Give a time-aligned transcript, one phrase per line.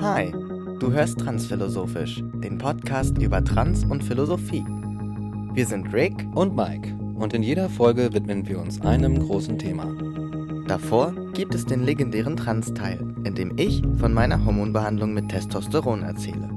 [0.00, 0.32] Hi,
[0.80, 4.64] du hörst Transphilosophisch, den Podcast über Trans und Philosophie.
[5.52, 9.94] Wir sind Rick und Mike und in jeder Folge widmen wir uns einem großen Thema.
[10.66, 16.50] Davor gibt es den legendären Trans-Teil, in dem ich von meiner Hormonbehandlung mit Testosteron erzähle.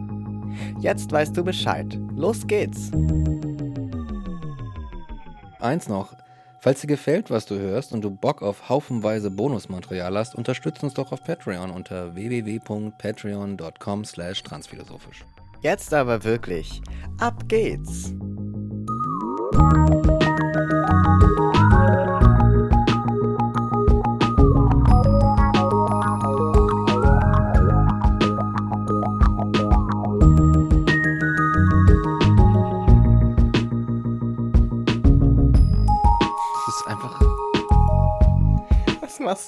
[0.80, 2.00] Jetzt weißt du Bescheid.
[2.16, 2.89] Los geht's!
[5.59, 6.16] Eins noch,
[6.64, 10.94] Falls dir gefällt, was du hörst und du Bock auf haufenweise Bonusmaterial hast, unterstützt uns
[10.94, 15.26] doch auf Patreon unter www.patreon.com slash transphilosophisch.
[15.62, 16.80] Jetzt aber wirklich,
[17.18, 18.13] ab geht's!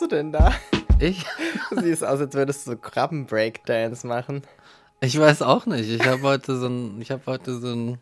[0.04, 0.54] Du denn da?
[1.00, 1.26] Ich?
[1.72, 4.44] Siehst aus, als würdest du so Krabben-Breakdance machen.
[5.02, 5.90] Ich weiß auch nicht.
[5.90, 7.98] Ich habe heute so ein, ich habe heute so ein,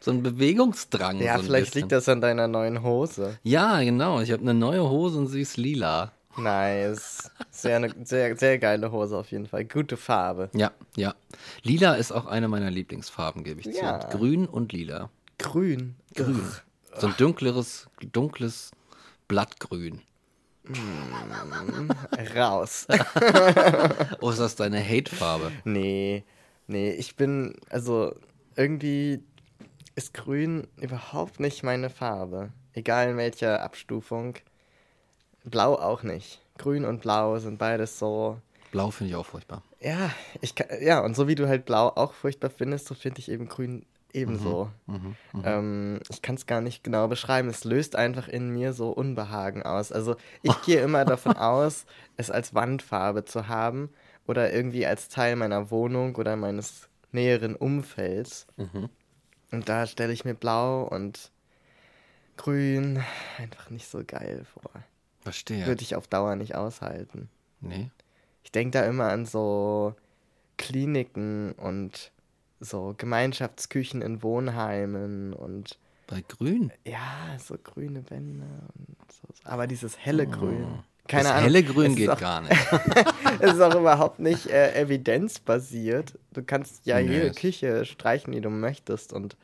[0.00, 1.20] so ein Bewegungsdrang.
[1.20, 1.82] Ja, so vielleicht bisschen.
[1.82, 3.38] liegt das an deiner neuen Hose.
[3.42, 4.20] Ja, genau.
[4.20, 6.12] Ich habe eine neue Hose und sie ist lila.
[6.36, 7.30] Nice.
[7.50, 9.64] Sehr, eine, sehr, sehr geile Hose auf jeden Fall.
[9.64, 10.50] Gute Farbe.
[10.54, 11.14] Ja, ja.
[11.62, 14.00] Lila ist auch eine meiner Lieblingsfarben, gebe ich ja.
[14.00, 14.16] zu.
[14.16, 15.10] Grün und lila.
[15.38, 15.96] Grün.
[16.14, 16.42] Grün.
[16.96, 18.70] So ein dunkleres, dunkles
[19.26, 20.02] Blattgrün.
[20.68, 21.90] Mm,
[22.36, 22.86] raus.
[24.20, 25.50] oh, ist das deine Hate-Farbe?
[25.64, 26.24] Nee,
[26.66, 28.14] nee, ich bin, also
[28.56, 29.22] irgendwie
[29.94, 32.50] ist grün überhaupt nicht meine Farbe.
[32.72, 34.34] Egal in welcher Abstufung.
[35.44, 36.40] Blau auch nicht.
[36.58, 38.38] Grün und Blau sind beides so.
[38.70, 39.62] Blau finde ich auch furchtbar.
[39.80, 43.20] Ja, ich kann, ja, und so wie du halt Blau auch furchtbar findest, so finde
[43.20, 44.70] ich eben Grün ebenso.
[44.86, 45.48] Mhm, mh, mh.
[45.48, 47.48] Ähm, ich kann es gar nicht genau beschreiben.
[47.48, 49.92] Es löst einfach in mir so Unbehagen aus.
[49.92, 53.90] Also ich gehe immer davon aus, es als Wandfarbe zu haben
[54.26, 58.46] oder irgendwie als Teil meiner Wohnung oder meines näheren Umfelds.
[58.56, 58.88] Mhm.
[59.50, 61.30] Und da stelle ich mir Blau und
[62.36, 63.02] Grün
[63.38, 64.70] einfach nicht so geil vor.
[65.20, 65.66] Verstehe.
[65.66, 67.28] Würde ich auf Dauer nicht aushalten.
[67.60, 67.90] Nee.
[68.44, 69.94] Ich denke da immer an so
[70.56, 72.12] Kliniken und
[72.60, 75.78] so Gemeinschaftsküchen in Wohnheimen und.
[76.06, 76.72] Bei Grün?
[76.84, 79.28] Ja, so grüne Wände und so.
[79.44, 80.30] Aber dieses helle oh.
[80.30, 80.66] Grün.
[81.06, 81.44] Keine das Ahnung.
[81.44, 82.52] helle Grün geht auch, gar nicht.
[83.40, 86.18] es ist auch überhaupt nicht äh, evidenzbasiert.
[86.32, 89.36] Du kannst ja nee, jede Küche streichen, die du möchtest und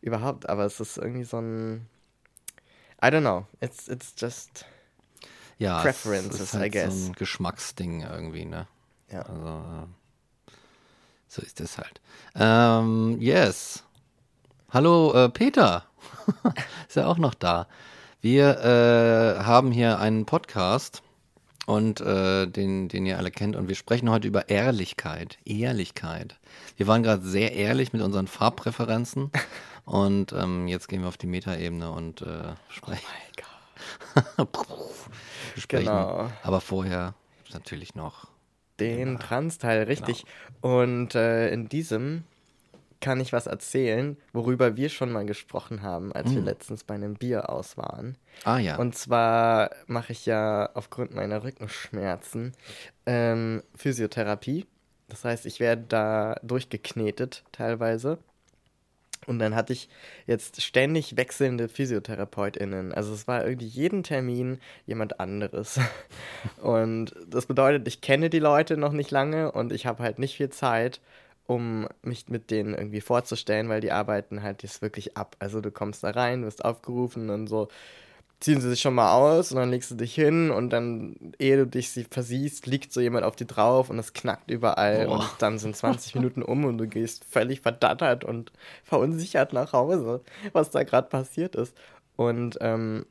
[0.00, 1.86] überhaupt, aber es ist irgendwie so ein.
[3.00, 3.46] I don't know.
[3.60, 4.64] It's, it's just
[5.58, 7.04] ja, preferences, es ist halt I guess.
[7.04, 8.66] So ein Geschmacksding irgendwie, ne?
[9.10, 9.22] Ja.
[9.22, 9.86] Also, äh,
[11.32, 12.00] so ist es halt.
[12.34, 13.84] Ähm, yes.
[14.68, 15.86] Hallo, äh, Peter.
[16.88, 17.68] ist ja auch noch da.
[18.20, 21.02] Wir äh, haben hier einen Podcast
[21.64, 25.38] und äh, den, den ihr alle kennt und wir sprechen heute über Ehrlichkeit.
[25.46, 26.38] Ehrlichkeit.
[26.76, 29.30] Wir waren gerade sehr ehrlich mit unseren Farbpräferenzen
[29.86, 33.06] und ähm, jetzt gehen wir auf die Metaebene und äh, sprechen.
[34.36, 34.44] Oh
[35.56, 35.86] sprechen.
[35.86, 36.30] Genau.
[36.42, 37.14] Aber vorher
[37.54, 38.31] natürlich noch
[38.82, 39.20] den Genau.
[39.20, 40.24] Trans-Teil, richtig.
[40.60, 42.24] Und äh, in diesem
[43.00, 46.44] kann ich was erzählen, worüber wir schon mal gesprochen haben, als wir Mm.
[46.44, 48.16] letztens bei einem Bier aus waren.
[48.44, 48.76] Ah ja.
[48.76, 52.52] Und zwar mache ich ja aufgrund meiner Rückenschmerzen
[53.06, 54.66] ähm, Physiotherapie.
[55.08, 58.18] Das heißt, ich werde da durchgeknetet teilweise.
[59.26, 59.88] Und dann hatte ich
[60.26, 62.92] jetzt ständig wechselnde PhysiotherapeutInnen.
[62.92, 65.78] Also es war irgendwie jeden Termin jemand anderes.
[66.60, 70.36] Und das bedeutet, ich kenne die Leute noch nicht lange und ich habe halt nicht
[70.36, 71.00] viel Zeit,
[71.46, 75.36] um mich mit denen irgendwie vorzustellen, weil die arbeiten halt jetzt wirklich ab.
[75.38, 77.68] Also du kommst da rein, wirst aufgerufen und so,
[78.42, 81.56] ziehen sie sich schon mal aus und dann legst du dich hin und dann, ehe
[81.58, 85.20] du dich sie versiehst, liegt so jemand auf dir drauf und es knackt überall Boah.
[85.20, 90.22] und dann sind 20 Minuten um und du gehst völlig verdattert und verunsichert nach Hause,
[90.52, 91.76] was da gerade passiert ist.
[92.16, 93.06] Und ähm,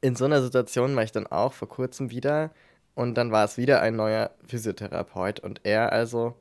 [0.00, 2.50] in so einer Situation war ich dann auch vor kurzem wieder
[2.94, 6.34] und dann war es wieder ein neuer Physiotherapeut und er also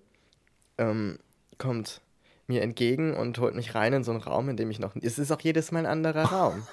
[0.79, 1.19] ähm,
[1.59, 2.01] kommt
[2.47, 4.95] mir entgegen und holt mich rein in so einen Raum, in dem ich noch.
[4.95, 6.65] Es ist auch jedes Mal ein anderer Raum.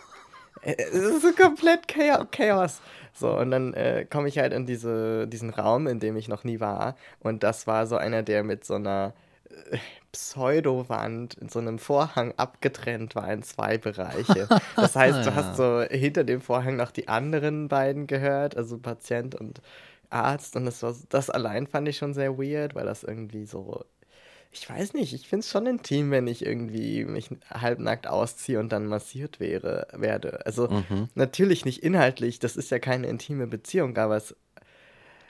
[0.62, 2.80] Es ist so komplett Chao- Chaos.
[3.12, 6.42] So, und dann äh, komme ich halt in diese, diesen Raum, in dem ich noch
[6.44, 6.96] nie war.
[7.20, 9.12] Und das war so einer, der mit so einer
[9.70, 9.78] äh,
[10.12, 14.48] Pseudowand in so einem Vorhang abgetrennt war in zwei Bereiche.
[14.76, 19.34] Das heißt, du hast so hinter dem Vorhang noch die anderen beiden gehört, also Patient
[19.34, 19.60] und
[20.10, 20.56] Arzt.
[20.56, 23.84] Und das, war, das allein fand ich schon sehr weird, weil das irgendwie so
[24.54, 28.70] ich weiß nicht, ich finde es schon intim, wenn ich irgendwie mich halbnackt ausziehe und
[28.70, 30.46] dann massiert wäre, werde.
[30.46, 31.08] Also Mhm.
[31.14, 34.34] natürlich nicht inhaltlich, das ist ja keine intime Beziehung, aber es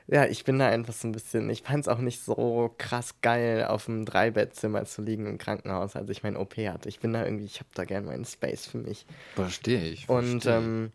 [0.07, 3.23] ja, ich bin da einfach so ein bisschen, ich fand es auch nicht so krass
[3.23, 6.91] geil, auf einem Dreibettzimmer zu liegen im Krankenhaus, als ich mein OP hatte.
[6.91, 9.07] Ich bin da irgendwie, ich habe da gerne meinen Space für mich.
[9.35, 10.07] Verstehe ich.
[10.07, 10.59] Und verstehe.
[10.59, 10.93] ähm,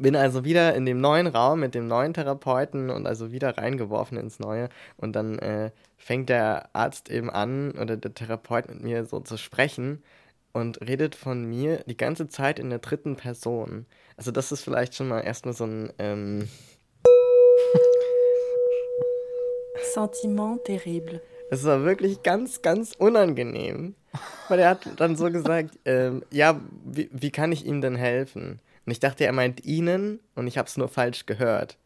[0.00, 4.18] bin also wieder in dem neuen Raum mit dem neuen Therapeuten und also wieder reingeworfen
[4.18, 4.68] ins Neue.
[4.96, 9.36] Und dann äh, fängt der Arzt eben an oder der Therapeut mit mir so zu
[9.36, 10.02] sprechen
[10.52, 13.86] und redet von mir die ganze Zeit in der dritten Person.
[14.16, 15.92] Also das ist vielleicht schon mal erstmal so ein...
[15.98, 16.48] Ähm,
[19.94, 21.22] Sentiment terrible.
[21.50, 23.94] Es war wirklich ganz, ganz unangenehm.
[24.48, 28.60] Weil er hat dann so gesagt, ähm, ja, wie, wie kann ich ihm denn helfen?
[28.86, 31.78] Und ich dachte, er meint Ihnen und ich habe es nur falsch gehört.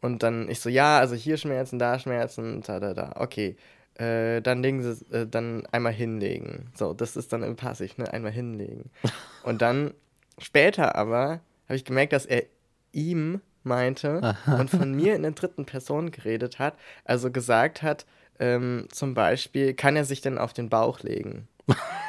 [0.00, 3.12] Und dann ich so, ja, also hier Schmerzen, da Schmerzen, da, da, da.
[3.16, 3.56] Okay,
[3.94, 6.70] äh, dann legen Sie, äh, dann einmal hinlegen.
[6.74, 8.12] So, das ist dann im Passiv, ne?
[8.12, 8.90] Einmal hinlegen.
[9.42, 9.94] Und dann
[10.38, 12.44] später aber habe ich gemerkt, dass er
[12.92, 16.74] ihm meinte und von mir in der dritten Person geredet hat.
[17.04, 18.06] Also gesagt hat,
[18.38, 21.48] ähm, zum Beispiel, kann er sich denn auf den Bauch legen?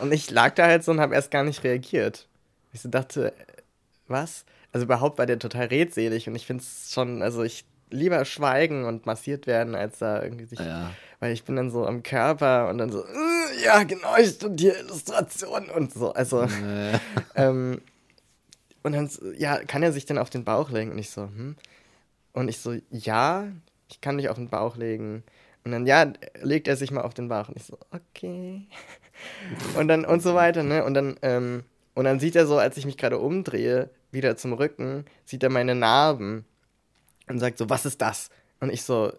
[0.00, 2.26] und ich lag da halt so und habe erst gar nicht reagiert.
[2.72, 3.32] Ich so dachte,
[4.06, 4.44] was?
[4.72, 8.84] Also überhaupt war der total redselig und ich finde es schon, also ich lieber schweigen
[8.84, 10.58] und massiert werden, als da irgendwie sich.
[10.58, 10.90] Ja.
[11.20, 14.78] Weil ich bin dann so am Körper und dann so, "Äh, ja, genau, ich studiere
[14.80, 16.12] Illustration und so.
[16.12, 16.98] Also, Äh,
[17.34, 17.80] ähm,
[18.82, 20.92] und dann, ja, kann er sich denn auf den Bauch legen?
[20.92, 21.56] Und ich so, hm.
[22.32, 23.48] Und ich so, ja,
[23.88, 25.24] ich kann dich auf den Bauch legen.
[25.64, 26.12] Und dann, ja,
[26.42, 27.48] legt er sich mal auf den Bauch.
[27.48, 28.66] Und ich so, okay.
[29.76, 30.84] Und dann, und so weiter, ne?
[30.84, 34.52] Und dann, ähm, und dann sieht er so, als ich mich gerade umdrehe, wieder zum
[34.52, 36.44] Rücken, sieht er meine Narben
[37.28, 38.30] und sagt so, was ist das?
[38.60, 39.12] Und ich so,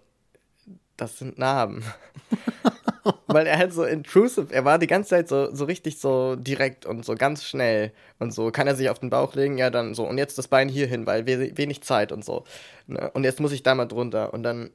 [0.98, 1.84] das sind Narben.
[3.28, 6.86] Weil er halt so intrusive, er war die ganze Zeit so, so richtig so direkt
[6.86, 9.58] und so ganz schnell und so, kann er sich auf den Bauch legen?
[9.58, 12.44] Ja, dann so, und jetzt das Bein hier hin, weil we wenig Zeit und so.
[12.88, 13.10] Ne?
[13.14, 14.72] Und jetzt muss ich da mal drunter und dann,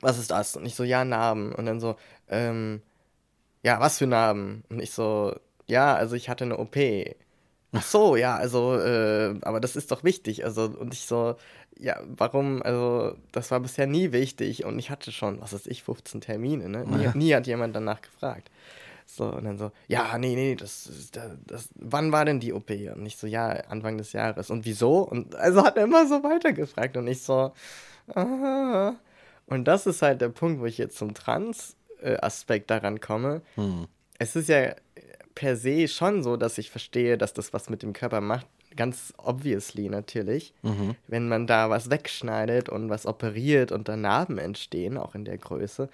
[0.00, 0.56] was ist das?
[0.56, 1.54] Und ich so, ja, Narben.
[1.54, 1.96] Und dann so,
[2.28, 2.82] ähm,
[3.62, 4.64] ja, was für Narben?
[4.68, 5.34] Und ich so,
[5.66, 6.76] ja, also ich hatte eine OP.
[7.72, 10.44] Ach so, ja, also, äh, aber das ist doch wichtig.
[10.44, 11.36] Also, und ich so,
[11.78, 15.82] ja, warum, also, das war bisher nie wichtig und ich hatte schon, was weiß ich,
[15.82, 16.84] 15 Termine, ne?
[16.86, 17.12] Nie, Ja.
[17.14, 18.50] nie hat jemand danach gefragt.
[19.04, 22.52] So, und dann so, ja, nee, nee, das, ist- das, das, wann war denn die
[22.54, 22.70] OP?
[22.94, 24.50] Und ich so, ja, Anfang des Jahres.
[24.50, 25.00] Und wieso?
[25.00, 27.52] Und also hat er immer so weitergefragt und ich so,
[28.14, 28.94] ah.
[29.46, 31.14] Und das ist halt der Punkt, wo ich jetzt zum
[32.00, 33.42] Trans-Aspekt daran komme.
[33.54, 33.86] hm.
[34.20, 34.74] Es ist ja
[35.36, 38.48] per se schon so, dass ich verstehe, dass das was mit dem Körper macht.
[38.74, 40.52] Ganz obviously natürlich.
[40.62, 40.96] Mhm.
[41.06, 45.38] Wenn man da was wegschneidet und was operiert und da Narben entstehen, auch in der
[45.38, 45.88] Größe.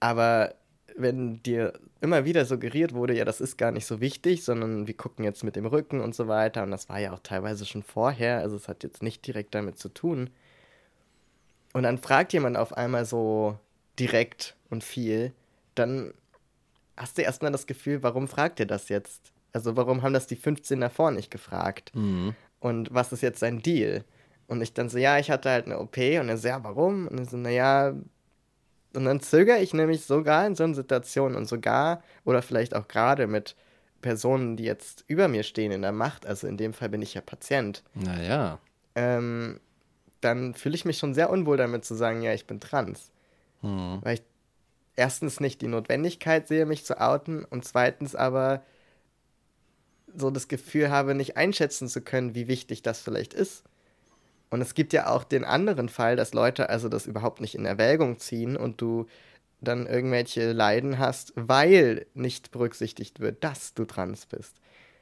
[0.00, 0.54] Aber
[0.96, 4.94] wenn dir immer wieder suggeriert wurde, ja, das ist gar nicht so wichtig, sondern wir
[4.94, 7.82] gucken jetzt mit dem Rücken und so weiter, und das war ja auch teilweise schon
[7.82, 10.30] vorher, also es hat jetzt nicht direkt damit zu tun.
[11.74, 13.58] Und dann fragt jemand auf einmal so
[13.98, 15.32] direkt und viel,
[15.74, 16.12] dann
[16.96, 19.32] hast du erstmal das Gefühl, warum fragt ihr das jetzt?
[19.52, 21.92] Also warum haben das die 15 davor nicht gefragt?
[21.94, 22.34] Mhm.
[22.60, 24.04] Und was ist jetzt sein Deal?
[24.46, 25.96] Und ich dann so, ja, ich hatte halt eine OP.
[25.96, 27.08] Und er so, ja, warum?
[27.08, 27.94] Und er so, naja.
[28.94, 32.86] Und dann zögere ich nämlich sogar in so einer Situation und sogar, oder vielleicht auch
[32.88, 33.56] gerade mit
[34.02, 37.14] Personen, die jetzt über mir stehen in der Macht, also in dem Fall bin ich
[37.14, 38.58] ja Patient, Naja.
[38.94, 39.60] ähm,
[40.20, 43.10] dann fühle ich mich schon sehr unwohl damit zu sagen, ja, ich bin trans.
[43.62, 43.98] Hm.
[44.02, 44.22] Weil ich
[44.96, 48.62] erstens nicht die Notwendigkeit sehe, mich zu outen und zweitens aber
[50.14, 53.64] so das Gefühl habe, nicht einschätzen zu können, wie wichtig das vielleicht ist.
[54.50, 57.66] Und es gibt ja auch den anderen Fall, dass Leute also das überhaupt nicht in
[57.66, 59.06] Erwägung ziehen und du
[59.60, 64.54] dann irgendwelche Leiden hast, weil nicht berücksichtigt wird, dass du trans bist.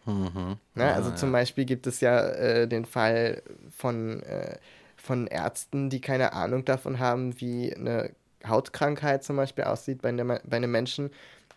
[0.07, 0.57] Mhm.
[0.75, 0.85] Ne?
[0.85, 1.41] Ah, also zum ja.
[1.41, 4.57] Beispiel gibt es ja äh, den Fall von, äh,
[4.97, 8.15] von Ärzten, die keine Ahnung davon haben, wie eine
[8.47, 11.11] Hautkrankheit zum Beispiel aussieht bei, einem- bei einem Menschen,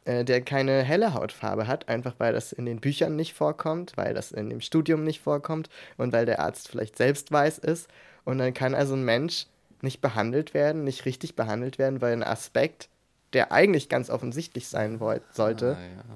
[0.05, 4.13] äh, der keine helle Hautfarbe hat, einfach weil das in den Büchern nicht vorkommt, weil
[4.13, 7.87] das in dem Studium nicht vorkommt und weil der Arzt vielleicht selbst weiß ist.
[8.23, 9.47] Und dann kann also ein Mensch
[9.81, 12.89] nicht behandelt werden, nicht richtig behandelt werden, weil ein Aspekt,
[13.33, 14.99] der eigentlich ganz offensichtlich sein
[15.31, 16.15] sollte, Ah,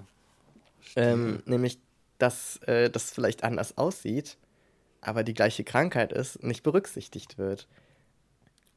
[0.96, 1.80] ähm, nämlich,
[2.18, 4.38] dass äh, das vielleicht anders aussieht,
[5.02, 7.68] aber die gleiche Krankheit ist, nicht berücksichtigt wird.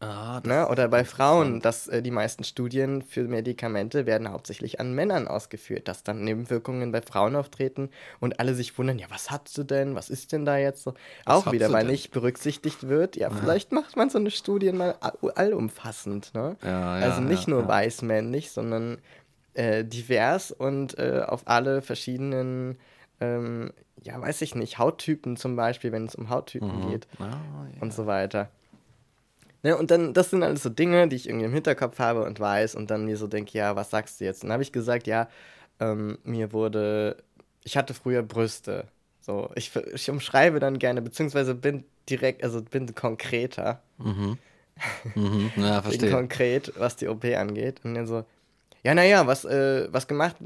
[0.03, 0.67] Ah, Ne?
[0.69, 5.87] Oder bei Frauen, dass äh, die meisten Studien für Medikamente werden hauptsächlich an Männern ausgeführt,
[5.87, 9.95] dass dann Nebenwirkungen bei Frauen auftreten und alle sich wundern, ja, was hast du denn?
[9.95, 10.95] Was ist denn da jetzt so?
[11.25, 11.93] Auch wieder, weil denn?
[11.93, 13.15] nicht berücksichtigt wird.
[13.17, 16.57] Ja, vielleicht macht man so eine Studie mal all- allumfassend, ne?
[16.63, 17.69] Ja, ja, also nicht ja, nur ja.
[17.69, 18.99] weiß-männlich, sondern
[19.55, 22.77] äh, divers und äh, auf alle verschiedenen
[23.21, 27.23] ähm, ja, weiß ich nicht, Hauttypen zum Beispiel, wenn es um Hauttypen geht Ah,
[27.73, 27.81] ja.
[27.81, 28.51] und so weiter.
[29.63, 32.41] Ne, und dann, das sind alles so Dinge, die ich irgendwie im Hinterkopf habe und
[32.41, 34.43] weiß und dann mir so denke, ja, was sagst du jetzt?
[34.43, 35.29] Und dann habe ich gesagt, ja,
[35.81, 37.17] ähm, mir wurde,
[37.65, 38.89] ich hatte früher Brüste.
[39.21, 44.39] So, ich, ich umschreibe dann gerne, beziehungsweise bin direkt, also bin konkreter, Mhm.
[45.15, 45.53] Mhm.
[45.57, 46.11] Ja, bin verstehe.
[46.11, 47.81] konkret, was die OP angeht.
[47.85, 48.25] Und dann so,
[48.83, 50.37] ja, naja, was, äh, was gemacht,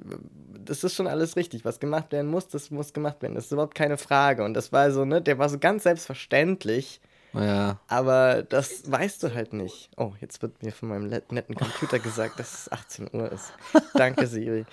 [0.64, 1.64] das ist schon alles richtig.
[1.64, 3.34] Was gemacht werden muss, das muss gemacht werden.
[3.34, 4.44] Das ist überhaupt keine Frage.
[4.44, 7.00] Und das war so, ne, der war so ganz selbstverständlich.
[7.36, 7.80] Ja.
[7.88, 9.90] Aber das weißt du halt nicht.
[9.96, 13.52] Oh, jetzt wird mir von meinem netten Computer gesagt, dass es 18 Uhr ist.
[13.94, 14.64] Danke, Siri.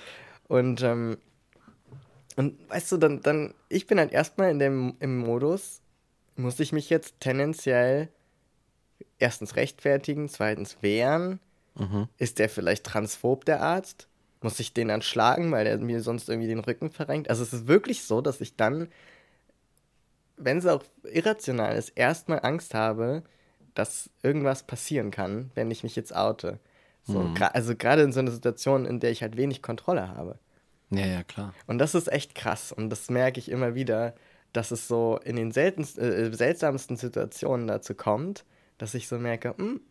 [0.48, 1.17] Und, ähm,
[2.36, 5.82] und weißt du, dann, dann, ich bin halt erstmal in dem, im Modus,
[6.36, 8.10] muss ich mich jetzt tendenziell
[9.20, 11.39] erstens rechtfertigen, zweitens wehren.
[11.75, 12.08] Mhm.
[12.17, 14.08] Ist der vielleicht transphob, der Arzt?
[14.41, 17.29] Muss ich den dann schlagen, weil er mir sonst irgendwie den Rücken verrenkt?
[17.29, 18.89] Also es ist wirklich so, dass ich dann,
[20.38, 23.24] wenn es auch irrational ist, erstmal Angst habe,
[23.74, 26.60] dass irgendwas passieren kann, wenn ich mich jetzt oute.
[27.06, 30.40] So, gra- also gerade in so einer Situation, in der ich halt wenig Kontrolle habe.
[30.90, 31.54] Ja, ja, klar.
[31.68, 32.72] Und das ist echt krass.
[32.72, 34.13] Und das merke ich immer wieder,
[34.54, 38.46] dass es so in den seltensten, äh, seltsamsten Situationen dazu kommt,
[38.78, 39.82] dass ich so merke, hm,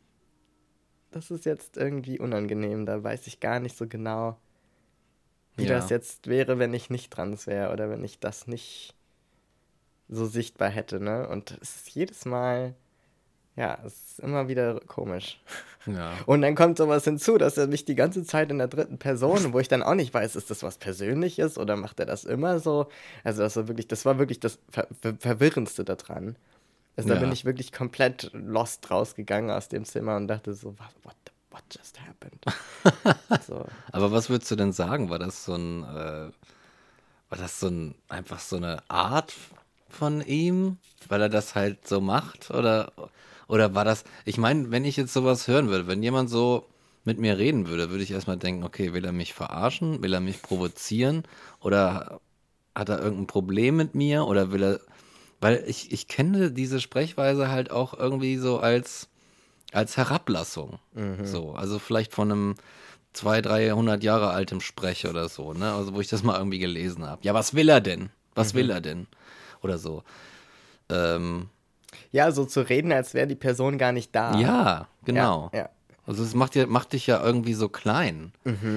[1.11, 2.87] das ist jetzt irgendwie unangenehm.
[2.87, 4.39] Da weiß ich gar nicht so genau,
[5.57, 5.75] wie Ja.
[5.75, 8.95] das jetzt wäre, wenn ich nicht trans wäre oder wenn ich das nicht
[10.13, 11.01] so sichtbar hätte.
[11.01, 11.27] Ne?
[11.29, 12.75] Und es ist jedes Mal,
[13.57, 15.41] ja, es ist immer wieder komisch.
[15.87, 16.13] Ja.
[16.27, 19.53] Und dann kommt sowas hinzu, dass er mich die ganze Zeit in der dritten Person,
[19.53, 22.61] wo ich dann auch nicht weiß, ist das was Persönliches oder macht er das immer
[22.61, 22.89] so?
[23.25, 26.37] Also das war wirklich, das war wirklich das Ver Ver Verwirrendste daran.
[26.97, 27.21] Also da Ja.
[27.21, 31.33] bin ich wirklich komplett lost rausgegangen aus dem Zimmer und dachte so, what, what, the-
[31.51, 32.45] what just happened?
[33.47, 33.65] so.
[33.93, 35.11] Aber was würdest du denn sagen?
[35.11, 36.31] War das so ein, äh,
[37.29, 39.33] war das so ein, einfach so eine Art
[39.93, 42.51] von ihm, weil er das halt so macht?
[42.51, 42.93] Oder,
[43.49, 46.67] oder war das, ich meine, wenn ich jetzt sowas hören würde, wenn jemand so
[47.05, 50.03] mit mir reden würde, würde ich erstmal denken, okay, will er mich verarschen?
[50.03, 51.25] Will er mich provozieren?
[51.61, 52.21] Oder
[52.75, 54.27] hat er irgendein Problem mit mir?
[54.27, 54.81] Oder will er,
[55.41, 59.09] weil ich, ich kenne diese Sprechweise halt auch irgendwie so als,
[59.73, 60.79] als Herablassung.
[61.25, 62.55] So, also vielleicht von einem
[63.15, 65.73] 200, 300 Jahre altem Sprech oder so, ne?
[65.73, 67.21] Also wo ich das mal irgendwie gelesen habe.
[67.25, 68.11] Ja, was will er denn?
[68.35, 69.07] Was will er denn?
[69.63, 70.03] Oder so.
[70.91, 71.49] Ähm,
[72.11, 74.39] Ja, so zu reden, als wäre die Person gar nicht da.
[74.39, 75.51] ja, genau.
[75.53, 75.69] Ja, ja.
[76.05, 78.33] Also es macht, ja, macht dich ja irgendwie so klein.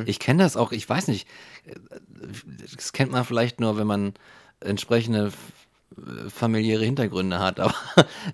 [0.06, 1.27] Ich kenne das auch, ich weiß nicht,
[1.65, 1.74] äh,
[2.75, 4.13] das kennt man vielleicht nur, wenn man
[4.60, 5.32] entsprechende
[6.30, 7.60] familiäre Hintergründe hat.
[7.62, 7.74] Aber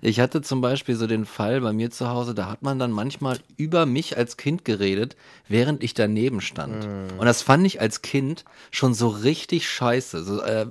[0.00, 2.90] ich hatte zum Beispiel so den Fall bei mir zu Hause, da hat man dann
[2.90, 5.16] manchmal über mich als Kind geredet,
[5.48, 6.84] während ich daneben stand.
[7.18, 10.24] Und das fand ich als Kind schon so richtig scheiße.
[10.24, 10.66] So, äh,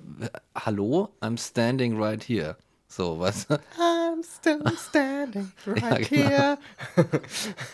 [0.55, 2.57] hallo, I'm standing right here.
[2.87, 3.55] So, du?
[3.79, 6.29] I'm still standing right genau.
[6.29, 6.57] here.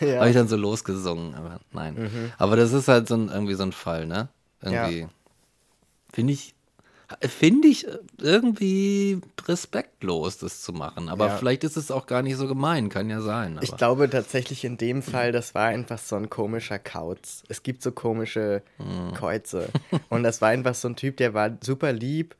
[0.00, 0.20] ja.
[0.20, 2.32] Habe ich dann so losgesungen, aber nein.
[2.38, 4.28] Aber das ist halt so ein, irgendwie so ein Fall, ne?
[4.62, 5.08] Irgendwie.
[6.12, 6.54] Finde ich,
[7.20, 7.86] finde ich
[8.18, 11.08] irgendwie respektlos, das zu machen.
[11.08, 11.36] Aber Ja.
[11.36, 13.54] vielleicht ist es auch gar nicht so gemein, kann ja sein.
[13.56, 13.62] Aber.
[13.64, 17.42] Ich glaube tatsächlich in dem Fall, das war einfach so ein komischer Kauz.
[17.48, 18.62] Es gibt so komische
[19.14, 19.68] Kreuze.
[20.10, 22.34] Und das war einfach so ein Typ, der war super lieb.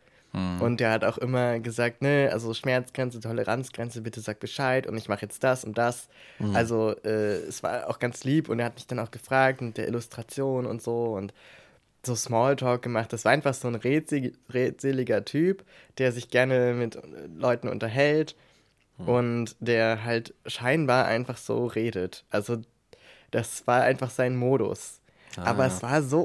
[0.60, 5.08] Und der hat auch immer gesagt, ne, also Schmerzgrenze, Toleranzgrenze, bitte sag Bescheid und ich
[5.08, 6.06] mache jetzt das und das.
[6.52, 9.78] Also äh, es war auch ganz lieb und er hat mich dann auch gefragt mit
[9.78, 11.32] der Illustration und so und
[12.04, 13.12] so Smalltalk gemacht.
[13.12, 15.64] Das war einfach so ein redselig, redseliger Typ,
[15.98, 16.98] der sich gerne mit
[17.34, 18.36] Leuten unterhält
[18.98, 22.24] und der halt scheinbar einfach so redet.
[22.30, 22.58] Also
[23.30, 25.00] das war einfach sein Modus.
[25.36, 26.22] Aber es war so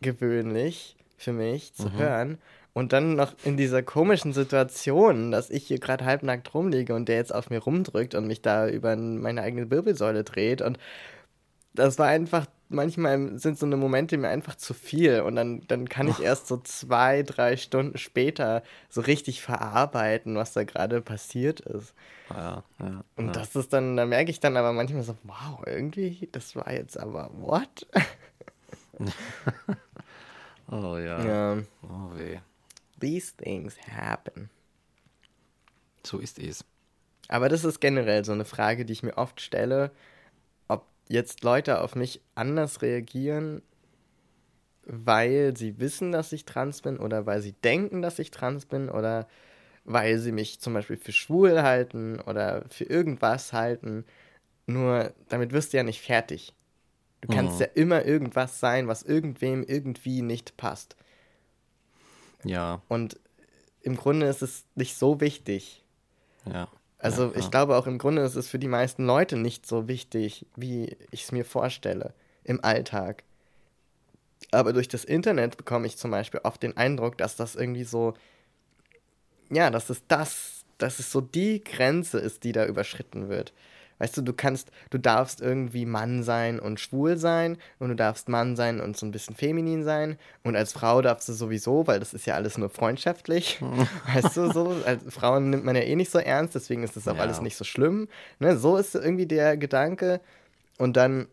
[0.00, 2.38] ungewöhnlich für mich zu hören.
[2.72, 7.16] Und dann noch in dieser komischen Situation, dass ich hier gerade halbnackt rumliege und der
[7.16, 10.62] jetzt auf mir rumdrückt und mich da über meine eigene Wirbelsäule dreht.
[10.62, 10.78] Und
[11.74, 15.20] das war einfach, manchmal sind so eine Momente mir einfach zu viel.
[15.22, 20.52] Und dann, dann kann ich erst so zwei, drei Stunden später so richtig verarbeiten, was
[20.52, 21.94] da gerade passiert ist.
[22.30, 23.32] ja, ja, Und ja.
[23.32, 26.98] das ist dann, da merke ich dann aber manchmal so, wow, irgendwie, das war jetzt
[26.98, 27.86] aber what?
[30.70, 31.18] Oh ja.
[31.24, 32.38] Ja, Oh weh.
[33.00, 34.50] these things happen.
[36.04, 36.64] So ist es.
[37.28, 39.90] Aber das ist generell so eine Frage, die ich mir oft stelle,
[41.08, 43.62] jetzt Leute auf mich anders reagieren,
[44.84, 48.88] weil sie wissen, dass ich trans bin oder weil sie denken, dass ich trans bin
[48.88, 49.28] oder
[49.84, 54.04] weil sie mich zum Beispiel für schwul halten oder für irgendwas halten.
[54.66, 56.54] Nur damit wirst du ja nicht fertig.
[57.22, 57.60] Du kannst Mhm.
[57.60, 60.96] ja immer irgendwas sein, was irgendwem irgendwie nicht passt.
[62.44, 62.80] Ja.
[62.88, 63.18] Und
[63.82, 65.84] im Grunde ist es nicht so wichtig.
[66.44, 66.68] Ja.
[66.98, 69.86] Also ja, ich glaube auch im Grunde ist es für die meisten Leute nicht so
[69.88, 72.12] wichtig, wie ich es mir vorstelle
[72.44, 73.22] im Alltag.
[74.50, 78.14] Aber durch das Internet bekomme ich zum Beispiel oft den Eindruck, dass das irgendwie so,
[79.50, 83.52] ja, dass es das, dass es so die Grenze ist, die da überschritten wird.
[83.98, 88.28] Weißt du, du kannst, du darfst irgendwie Mann sein und schwul sein und du darfst
[88.28, 91.98] Mann sein und so ein bisschen feminin sein und als Frau darfst du sowieso, weil
[91.98, 93.60] das ist ja alles nur freundschaftlich,
[94.14, 97.08] weißt du, so, als Frauen nimmt man ja eh nicht so ernst, deswegen ist das
[97.08, 97.22] auch Ja.
[97.22, 100.20] alles nicht so schlimm, ne, so ist irgendwie der Gedanke
[100.78, 101.26] und dann,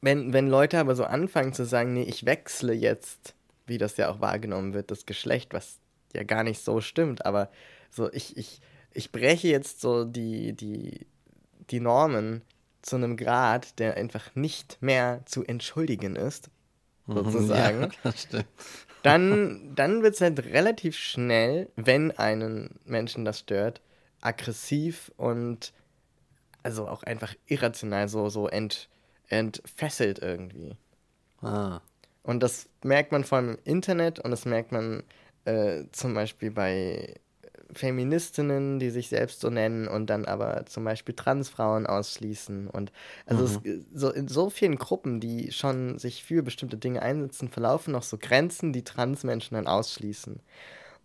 [0.00, 3.34] wenn, wenn Leute aber so anfangen zu sagen, nee, ich wechsle jetzt,
[3.66, 5.78] wie das ja auch wahrgenommen wird, das Geschlecht, was
[6.12, 7.50] ja gar nicht so stimmt, aber
[7.90, 8.60] so, ich, ich,
[8.92, 11.06] ich breche jetzt so die, die,
[11.70, 12.42] die Normen
[12.82, 16.50] zu einem Grad, der einfach nicht mehr zu entschuldigen ist,
[17.06, 18.42] sozusagen, Ja,
[19.02, 23.82] dann, dann wird es halt relativ schnell, wenn einen Menschen das stört,
[24.22, 25.72] aggressiv und
[26.62, 28.88] also auch einfach irrational, so, so ent,
[29.28, 30.76] entfesselt irgendwie.
[31.42, 31.80] Ah.
[32.22, 35.02] Und das merkt man vor allem im Internet und das merkt man
[35.44, 37.14] äh, zum Beispiel bei
[37.72, 42.68] Feministinnen, die sich selbst so nennen und dann aber zum Beispiel Transfrauen ausschließen.
[42.68, 42.92] Und
[43.26, 43.60] also es,
[43.92, 48.18] so in so vielen Gruppen, die schon sich für bestimmte Dinge einsetzen, verlaufen noch so
[48.18, 50.40] Grenzen, die Transmenschen dann ausschließen.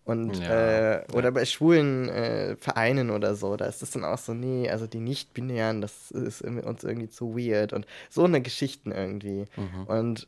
[0.04, 4.18] Und Ja, äh, oder bei schwulen äh, Vereinen oder so, da ist es dann auch
[4.18, 8.92] so, nee, also die Nicht-Binären, das ist uns irgendwie zu weird und so eine Geschichten
[8.92, 9.46] irgendwie.
[9.86, 10.26] Und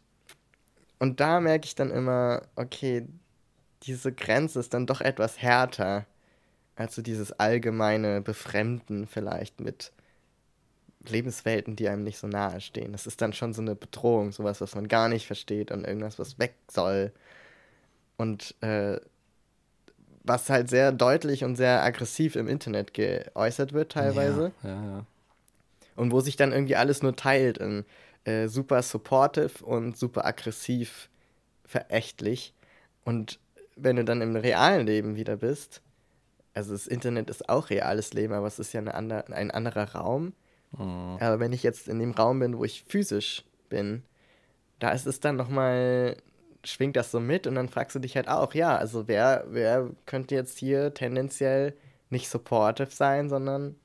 [0.98, 3.08] und da merke ich dann immer, okay,
[3.82, 6.06] diese Grenze ist dann doch etwas härter
[6.76, 9.92] als so dieses allgemeine Befremden vielleicht mit
[11.08, 12.92] Lebenswelten, die einem nicht so nahe stehen.
[12.92, 16.18] Das ist dann schon so eine Bedrohung, sowas, was man gar nicht versteht und irgendwas,
[16.18, 17.12] was weg soll.
[18.16, 19.00] Und äh,
[20.22, 24.52] was halt sehr deutlich und sehr aggressiv im Internet geäußert wird teilweise.
[24.62, 25.06] Ja, ja, ja.
[25.96, 27.84] Und wo sich dann irgendwie alles nur teilt in
[28.24, 31.08] äh, super supportive und super aggressiv
[31.64, 32.54] verächtlich.
[33.04, 33.40] Und
[33.76, 35.82] wenn du dann im realen Leben wieder bist,
[36.54, 39.92] also das Internet ist auch reales Leben, aber es ist ja eine ander, ein anderer
[39.92, 40.34] Raum.
[40.72, 41.18] Mhm.
[41.20, 44.02] Aber wenn ich jetzt in dem Raum bin, wo ich physisch bin,
[44.78, 46.16] da ist es dann nochmal,
[46.64, 49.90] schwingt das so mit und dann fragst du dich halt auch, ja, also wer, wer
[50.06, 51.74] könnte jetzt hier tendenziell
[52.10, 53.76] nicht supportive sein, sondern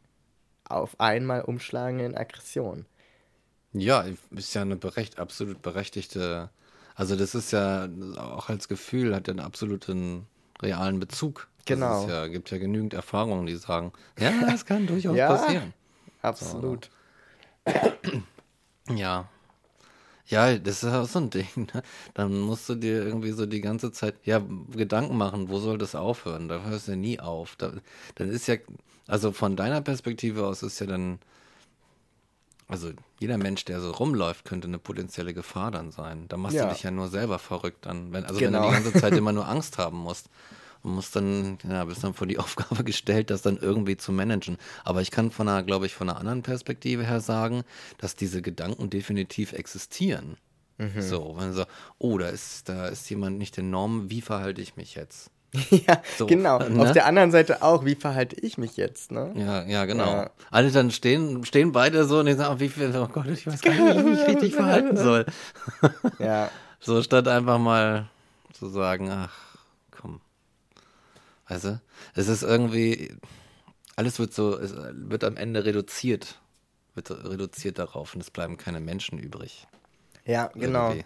[0.66, 2.86] auf einmal umschlagen in Aggression.
[3.74, 6.50] Ja, ist ja eine berecht, absolut berechtigte.
[6.96, 10.26] Also das ist ja auch als Gefühl hat ja einen absoluten
[10.62, 11.48] realen Bezug.
[11.66, 12.04] Genau.
[12.04, 15.28] Ist ja, gibt ja genügend Erfahrungen, die sagen, ja, das kann durchaus Ja.
[15.28, 15.74] passieren.
[16.22, 16.90] Absolut.
[18.90, 19.28] Ja.
[20.30, 21.48] Ja, das ist auch so ein Ding.
[21.56, 21.82] Ne?
[22.14, 24.42] Dann musst du dir irgendwie so die ganze Zeit, ja,
[24.72, 26.50] Gedanken machen, wo soll das aufhören?
[26.50, 27.56] Da hörst du ja nie auf.
[27.58, 27.72] Da,
[28.16, 28.56] dann ist ja,
[29.08, 31.20] also von deiner Perspektive aus ist ja dann,
[32.68, 36.26] also jeder Mensch, der so rumläuft, könnte eine potenzielle Gefahr dann sein.
[36.28, 36.66] Da machst Ja.
[36.68, 38.12] du dich ja nur selber verrückt dann.
[38.12, 38.62] Wenn, also Genau.
[38.64, 40.30] wenn du die ganze Zeit immer nur Angst haben musst.
[40.84, 44.58] Und musst dann, ja, bist dann vor die Aufgabe gestellt, das dann irgendwie zu managen.
[44.84, 47.64] Aber ich kann von einer, glaube ich, von einer anderen Perspektive her sagen,
[47.98, 50.38] dass diese Gedanken definitiv existieren.
[50.78, 51.02] Mhm.
[51.02, 51.66] So, wenn so,
[51.98, 55.32] oh, da ist, da ist jemand nicht in Norm, wie verhalte ich mich jetzt?
[55.70, 56.60] ja, So, genau.
[56.60, 56.82] ne?
[56.82, 59.32] Auf der anderen Seite auch, wie verhalte ich mich jetzt, ne?
[59.36, 60.06] Ja, ja, genau.
[60.12, 60.30] Ja.
[60.52, 63.62] Alle dann stehen, stehen beide so und die sagen, wie viel, oh Gott, ich weiß
[63.62, 65.26] gar nicht, wie ich mich richtig verhalten soll.
[66.20, 68.10] Ja, So, statt einfach mal
[68.54, 69.34] zu sagen, ach,
[69.92, 70.20] komm.
[71.48, 71.82] Weißt du,
[72.16, 73.16] es ist irgendwie,
[73.96, 76.40] alles wird so, es wird am Ende reduziert.
[76.94, 79.66] Wird so reduziert darauf und es bleiben keine Menschen übrig.
[80.26, 80.90] ja, genau.
[80.90, 81.06] Irgendwie.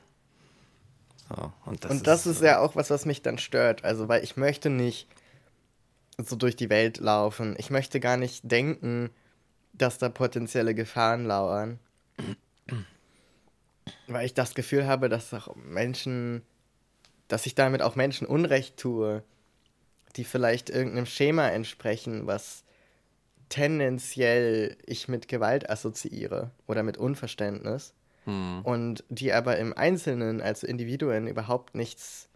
[1.36, 3.84] So, und das, Und das ist ja auch was, was mich dann stört.
[3.84, 5.08] Also, weil ich möchte nicht
[6.18, 7.56] so durch die Welt laufen.
[7.58, 9.10] Ich möchte gar nicht denken,
[9.74, 11.80] dass da potenzielle Gefahren lauern.
[14.08, 16.44] Weil ich das Gefühl habe, dass auch Menschen,
[17.28, 19.24] dass ich damit auch Menschen Unrecht tue,
[20.16, 22.64] die vielleicht irgendeinem Schema entsprechen, was
[23.50, 27.94] tendenziell ich mit Gewalt assoziiere oder mit Unverständnis
[28.26, 28.62] Hm.
[28.64, 32.30] und die aber im Einzelnen als Individuen überhaupt nichts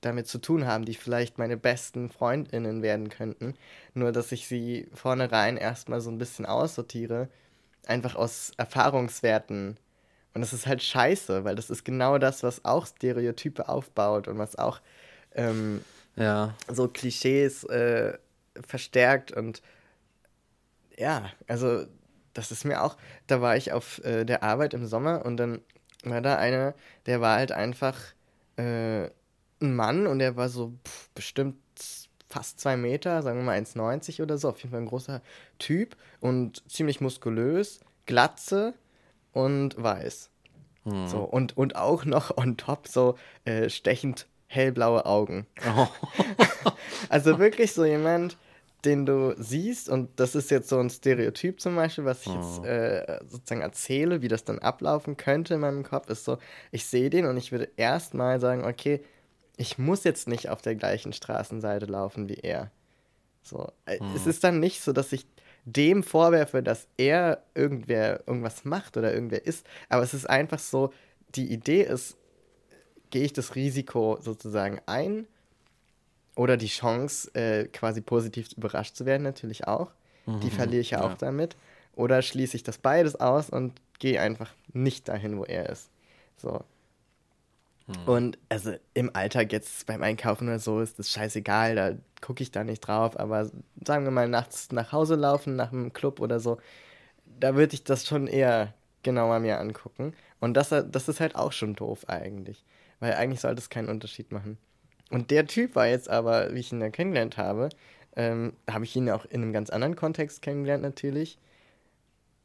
[0.00, 3.54] damit zu tun haben, die vielleicht meine besten Freundinnen werden könnten,
[3.94, 7.28] nur dass ich sie vornherein erstmal so ein bisschen aussortiere,
[7.86, 9.76] einfach aus Erfahrungswerten.
[10.34, 14.38] Und das ist halt scheiße, weil das ist genau das, was auch Stereotype aufbaut und
[14.38, 14.80] was auch
[15.34, 15.80] ähm,
[16.16, 18.18] Ja, so Klischees äh,
[18.66, 19.62] verstärkt und
[20.96, 21.86] ja, also
[22.34, 25.60] das ist mir auch, da war ich auf äh, der Arbeit im Sommer und dann
[26.04, 26.74] war da einer,
[27.06, 27.98] der war halt einfach
[28.56, 29.06] äh,
[29.60, 31.56] ein Mann und der war so pff, bestimmt
[32.28, 35.22] fast zwei Meter, sagen wir mal 1,90 oder so, auf jeden Fall ein großer
[35.58, 38.74] Typ und ziemlich muskulös, glatze
[39.32, 40.30] und weiß.
[40.84, 41.06] Hm.
[41.08, 45.46] So, und, und auch noch on top so äh, stechend hellblaue Augen.
[45.76, 45.88] Oh.
[47.10, 48.36] Also wirklich so jemand,
[48.84, 52.60] den du siehst, und das ist jetzt so ein Stereotyp zum Beispiel, was ich jetzt
[52.60, 52.64] Oh.
[52.64, 56.38] äh, sozusagen erzähle, wie das dann ablaufen könnte in meinem Kopf, ist so,
[56.70, 59.02] ich sehe den und ich würde erstmal sagen, okay,
[59.56, 62.70] ich muss jetzt nicht auf der gleichen Straßenseite laufen wie er.
[63.42, 65.26] So, äh, es ist dann nicht so, dass ich
[65.64, 70.92] dem vorwerfe, dass er irgendwer irgendwas macht oder irgendwer ist, aber es ist einfach so,
[71.34, 72.16] die Idee ist,
[73.10, 75.26] gehe ich das Risiko sozusagen ein
[76.38, 79.90] oder die Chance, äh, quasi positiv überrascht zu werden, natürlich auch.
[80.42, 81.16] Die verliere ich ja auch ja.
[81.18, 81.56] damit.
[81.96, 85.90] Oder schließe ich das beides aus und gehe einfach nicht dahin, wo er ist.
[86.36, 86.62] So.
[88.06, 92.52] Und also im Alltag jetzt beim Einkaufen oder so ist das scheißegal, da gucke ich
[92.52, 93.50] da nicht drauf, aber
[93.84, 96.58] sagen wir mal nachts nach Hause laufen, nach einem Club oder so,
[97.40, 100.12] da würde ich das schon eher genauer mir angucken.
[100.38, 102.64] Und das, das ist halt auch schon doof eigentlich,
[103.00, 104.58] weil eigentlich sollte es keinen Unterschied machen.
[105.10, 107.70] Und der Typ war jetzt aber, wie ich ihn ja kennengelernt habe,
[108.16, 111.38] ähm, habe ich ihn auch in einem ganz anderen Kontext kennengelernt natürlich.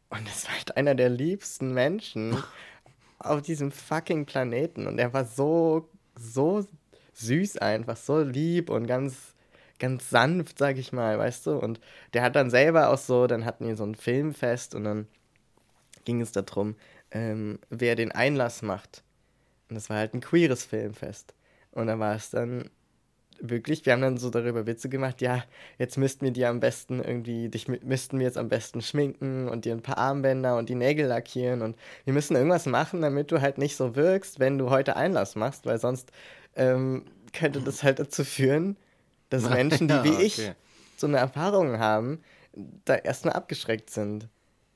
[0.09, 2.37] Und es war halt einer der liebsten Menschen
[3.19, 4.87] auf diesem fucking Planeten.
[4.87, 6.65] Und er war so, so
[7.13, 9.33] süß einfach, so lieb und ganz,
[9.79, 11.57] ganz sanft, sag ich mal, weißt du.
[11.57, 11.79] Und
[12.13, 15.07] der hat dann selber auch so, dann hatten wir so ein Filmfest und dann
[16.05, 16.75] ging es darum,
[17.11, 19.03] ähm, wer den Einlass macht.
[19.69, 21.33] Und das war halt ein queeres Filmfest.
[21.73, 22.69] Und da war es dann
[23.39, 25.43] wirklich, wir haben dann so darüber Witze gemacht, ja,
[25.77, 29.49] jetzt müssten wir dir am besten irgendwie, dich mü- müssten wir jetzt am besten schminken
[29.49, 33.31] und dir ein paar Armbänder und die Nägel lackieren und wir müssen irgendwas machen, damit
[33.31, 36.11] du halt nicht so wirkst, wenn du heute Einlass machst, weil sonst
[36.55, 38.77] ähm, könnte das halt dazu führen,
[39.29, 40.53] dass Menschen, die wie ich okay.
[40.95, 42.21] so eine Erfahrung haben,
[42.85, 44.29] da erstmal abgeschreckt sind.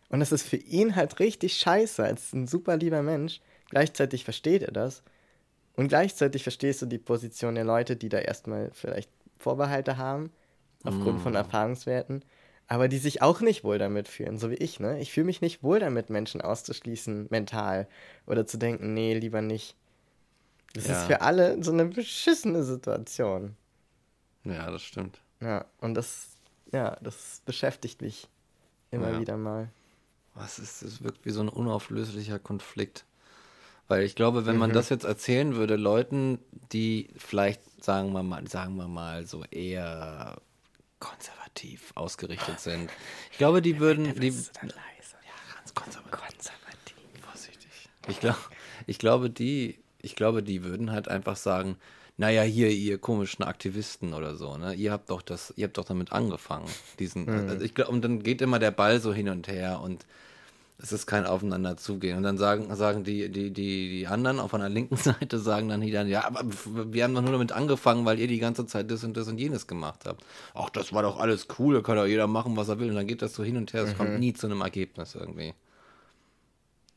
[0.09, 3.39] Und das ist für ihn halt richtig scheiße, als ein super lieber Mensch.
[3.69, 5.03] Gleichzeitig versteht er das.
[5.77, 10.31] Und gleichzeitig verstehst du die Position der Leute, die da erstmal vielleicht Vorbehalte haben,
[10.83, 12.25] aufgrund von Erfahrungswerten,
[12.67, 14.99] aber die sich auch nicht wohl damit fühlen, so wie ich, ne?
[14.99, 17.87] Ich fühle mich nicht wohl damit, Menschen auszuschließen, mental.
[18.25, 19.75] Oder zu denken, nee, lieber nicht.
[20.73, 20.93] Das Ja.
[20.93, 23.55] ist für alle so eine beschissene Situation.
[24.43, 25.21] Ja, das stimmt.
[25.41, 26.29] Ja, und das,
[26.71, 28.27] ja, das beschäftigt mich
[28.91, 29.19] immer Ja.
[29.21, 29.69] wieder mal.
[30.33, 33.05] Was ist, es wirkt wie so ein unauflöslicher Konflikt.
[33.87, 34.59] Weil ich glaube, wenn Mhm.
[34.59, 36.39] man das jetzt erzählen würde, Leuten,
[36.73, 40.37] die vielleicht, sagen wir mal, sagen wir mal, so eher
[40.99, 42.89] konservativ ausgerichtet sind.
[43.31, 44.51] Ich glaube, die würden, die, leise.
[45.55, 46.11] ganz konservativ.
[46.11, 46.95] Konservativ.
[47.21, 47.89] Vorsichtig.
[48.07, 48.35] Ich, glaub,
[48.87, 51.77] ich glaube, die, ich glaube, die würden halt einfach sagen,
[52.19, 54.73] naja, hier, ihr komischen Aktivisten oder so, ne?
[54.73, 56.65] Ihr habt doch das, ihr habt doch damit angefangen.
[56.97, 60.05] Diesen, also ich glaube, und dann geht immer der Ball so hin und her und
[60.79, 62.17] es ist kein Aufeinander zugehen.
[62.17, 65.81] Und dann sagen, sagen die, die, die, die anderen auf einer linken Seite sagen dann
[65.81, 69.03] wieder, ja, aber wir haben doch nur damit angefangen, weil ihr die ganze Zeit das
[69.03, 70.23] und das und jenes gemacht habt.
[70.53, 72.89] Ach, das war doch alles cool, da kann doch jeder machen, was er will.
[72.89, 75.53] Und dann geht das so hin und her, es kommt nie zu einem Ergebnis irgendwie.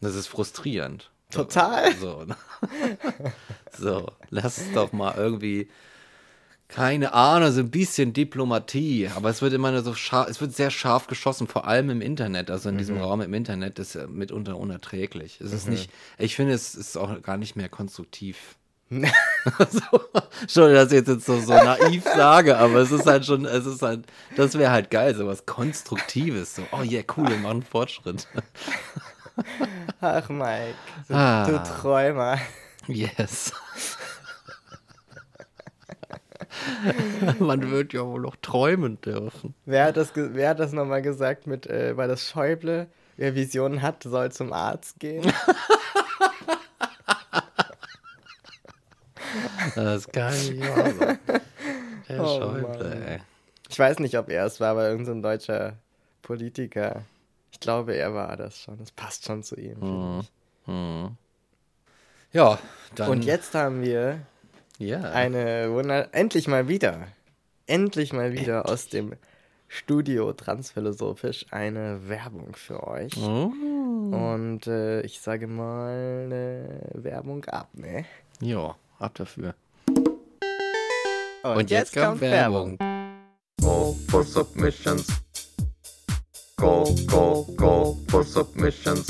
[0.00, 1.10] Das ist frustrierend.
[1.30, 1.94] Total.
[1.94, 2.26] So,
[3.78, 5.70] so lass es doch mal irgendwie,
[6.74, 9.10] keine Ahnung, so ein bisschen Diplomatie.
[9.14, 12.00] Aber es wird immer nur so scharf, es wird sehr scharf geschossen, vor allem im
[12.00, 12.50] Internet.
[12.50, 15.40] Also in diesem Raum im Internet ist mitunter unerträglich.
[15.40, 18.56] Es ist nicht, ich finde, es ist auch gar nicht mehr konstruktiv.
[18.90, 20.00] so,
[20.40, 23.82] Entschuldigung, dass ich jetzt so, so naiv sage, aber es ist halt schon, es ist
[23.82, 24.04] halt,
[24.36, 26.56] das wäre halt geil, so was Konstruktives.
[26.56, 28.26] So, oh yeah, cool, wir machen Fortschritt.
[30.00, 30.74] Ach, Mike,
[31.08, 31.46] du, Ah.
[31.46, 32.38] du Träumer.
[32.88, 33.52] Yes.
[37.38, 39.54] Man wird ja wohl noch träumen dürfen.
[39.66, 42.88] Wer hat das, wer hat das nochmal gesagt mit, äh, war das Schäuble?
[43.16, 45.30] Wer Visionen hat, soll zum Arzt gehen.
[49.74, 51.16] Das kann nicht wahr.
[52.08, 53.02] Der Oh, Schäuble, Mann.
[53.02, 53.20] ey.
[53.68, 55.74] Ich weiß nicht, ob er es war, aber irgendein so deutscher
[56.22, 57.02] Politiker.
[57.52, 58.78] Ich glaube, er war das schon.
[58.78, 59.76] Das passt schon zu ihm.
[59.76, 60.30] finde ich.
[60.66, 61.16] Hm.
[62.32, 62.58] Ja,
[62.96, 63.10] dann.
[63.10, 64.20] Und jetzt haben wir
[64.80, 65.02] Ja.
[65.12, 66.08] eine Wunder.
[66.12, 67.06] Endlich mal wieder.
[67.66, 69.12] Endlich mal wieder aus dem
[69.68, 73.12] Studio Transphilosophisch eine Werbung für euch.
[73.18, 73.52] Oh.
[73.52, 78.06] Und äh, ich sage mal äh, Werbung ab, ne?
[78.40, 79.54] Ja, ab dafür.
[81.42, 81.70] Und,
[83.60, 85.08] Go for submissions.
[86.56, 89.08] Go, go, go for submissions.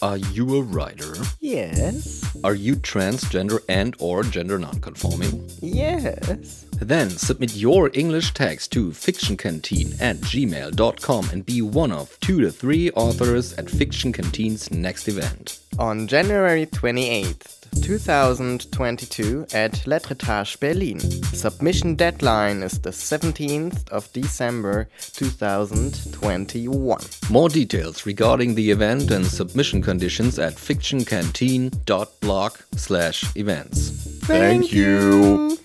[0.00, 1.12] Are you a writer?
[1.40, 2.23] Yes.
[2.44, 5.50] Are you transgender and or gender nonconforming?
[5.62, 6.66] Yes.
[6.78, 12.50] Then submit your English text to fictioncanteen at gmail.com and be one of two to
[12.50, 15.63] three authors at Fiction Canteen's next event.
[15.78, 21.00] On January 28th, 2022 at Letretage Berlin.
[21.00, 27.00] Submission deadline is the 17th of December 2021.
[27.28, 33.90] More details regarding the event and submission conditions at fictioncanteen.blog slash events.
[34.26, 35.58] Thank you.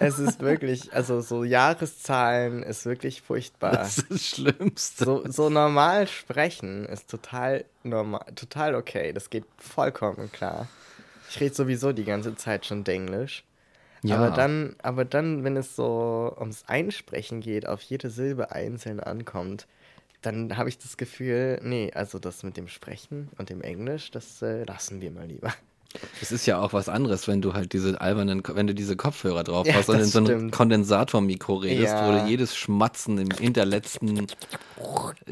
[0.00, 3.72] es ist wirklich, also so Jahreszahlen ist wirklich furchtbar.
[3.72, 5.04] Das ist das Schlimmste.
[5.04, 9.12] So, so normal sprechen ist total normal, total okay.
[9.12, 10.68] Das geht vollkommen klar.
[11.30, 13.44] Ich rede sowieso die ganze Zeit schon Denglisch.
[14.02, 14.16] Ja.
[14.16, 19.66] Aber dann, aber dann, wenn es so ums Einsprechen geht, auf jede Silbe einzeln ankommt,
[20.22, 24.42] dann habe ich das Gefühl, nee, also das mit dem Sprechen und dem Englisch, das
[24.42, 25.52] äh, lassen wir mal lieber.
[26.20, 29.42] Es ist ja auch was anderes, wenn du halt diese albernen, wenn du diese Kopfhörer
[29.42, 30.50] drauf Ja, hast und in so einem.
[30.50, 32.20] Kondensatormikro redest, wo Ja.
[32.20, 34.26] du jedes Schmatzen im hinterletzten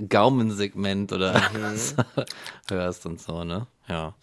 [0.09, 1.77] Gaumensegment oder Mhm.
[2.71, 3.66] hörst und so, ne?
[3.88, 4.14] Ja.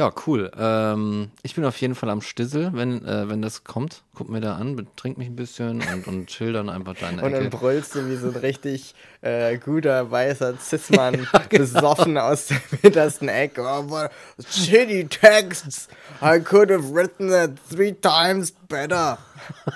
[0.00, 0.50] Ja, cool.
[0.58, 4.00] Ähm, ich bin auf jeden Fall am Stissel, wenn, äh, wenn das kommt.
[4.14, 7.32] Guck mir da an, betrink mich ein bisschen und, und chill dann einfach deine Und
[7.32, 13.28] dann brüllst du wie so ein richtig äh, guter weißer Cis-Mann besoffen aus der hintersten
[13.28, 13.60] Ecke.
[13.62, 14.08] Oh,
[14.42, 15.86] shitty texts.
[16.22, 19.18] I could have written it three times better.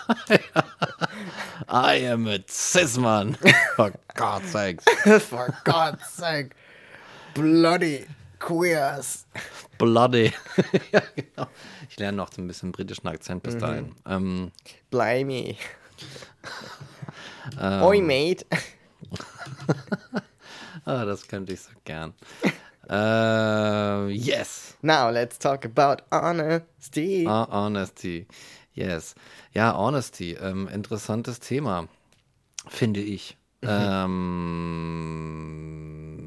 [1.69, 3.37] I am a cis-man.
[3.77, 4.85] For God's sakes.
[5.29, 6.53] For God's sake.
[7.35, 8.07] Bloody
[8.45, 9.27] queers.
[9.79, 10.33] Bloody.
[10.93, 11.49] ja, genau.
[11.89, 13.51] Ich lerne noch so ein bisschen britischen Akzent Mhm.
[13.51, 13.95] bis dahin.
[14.07, 14.53] Ähm,
[14.91, 15.57] Blimey.
[17.83, 18.45] Oi, mate.
[20.85, 22.15] ah, das könnte ich so gern.
[22.89, 24.77] äh, yes.
[24.83, 27.27] Now let's talk about honesty.
[27.27, 28.27] Ah, honesty.
[28.75, 29.15] Yes.
[29.53, 30.33] Ja, Honesty.
[30.33, 31.87] Ähm, interessantes Thema,
[32.69, 33.37] finde ich.
[33.63, 34.74] Ähm,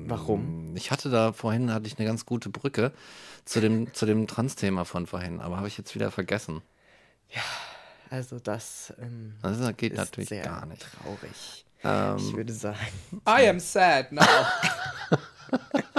[0.10, 0.76] Warum?
[0.76, 2.92] Ich hatte da vorhin hatte ich eine ganz gute Brücke
[3.46, 6.62] zu dem, zu dem Trans-Thema von vorhin, aber habe ich jetzt wieder vergessen.
[8.10, 10.86] Also das ähm, Also das geht ist natürlich sehr gar nicht.
[11.04, 11.66] traurig.
[11.84, 12.78] Ähm, Ich würde sagen.
[13.28, 14.24] I am sad now.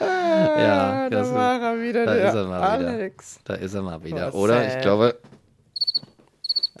[0.00, 2.88] Ah, da das ist- war er wieder, da der ist er mal wieder.
[2.90, 3.40] Alex.
[3.44, 4.34] Da ist er mal wieder.
[4.34, 4.66] Oh, Oder?
[4.66, 4.82] Ich sad.
[4.82, 5.18] glaube,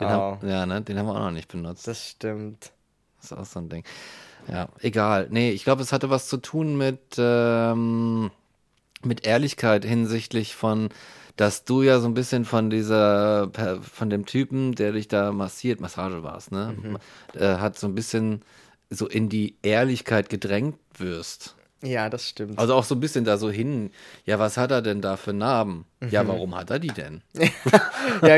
[0.00, 0.10] den, Oh.
[0.10, 1.86] haben, ja, ne, den haben wir auch noch nicht benutzt.
[1.86, 2.72] Das stimmt.
[3.20, 3.84] Das ist auch so ein Ding.
[4.50, 5.28] Ja, egal.
[5.30, 8.30] Nee, ich glaube, es hatte was zu tun mit, ähm,
[9.02, 10.90] mit Ehrlichkeit hinsichtlich von,
[11.36, 13.50] dass du ja so ein bisschen von dieser,
[13.82, 16.74] von dem Typen, der dich da massiert, Massage warst, ne?
[17.34, 18.42] Äh, hat so ein bisschen
[18.90, 21.56] so in die Ehrlichkeit gedrängt wirst.
[21.84, 22.58] Ja, das stimmt.
[22.58, 23.90] Also auch so ein bisschen da so hin,
[24.24, 25.84] ja, was hat er denn da für Narben?
[26.10, 26.28] Ja, Mhm.
[26.28, 27.22] warum hat er die denn?
[27.34, 27.48] ja,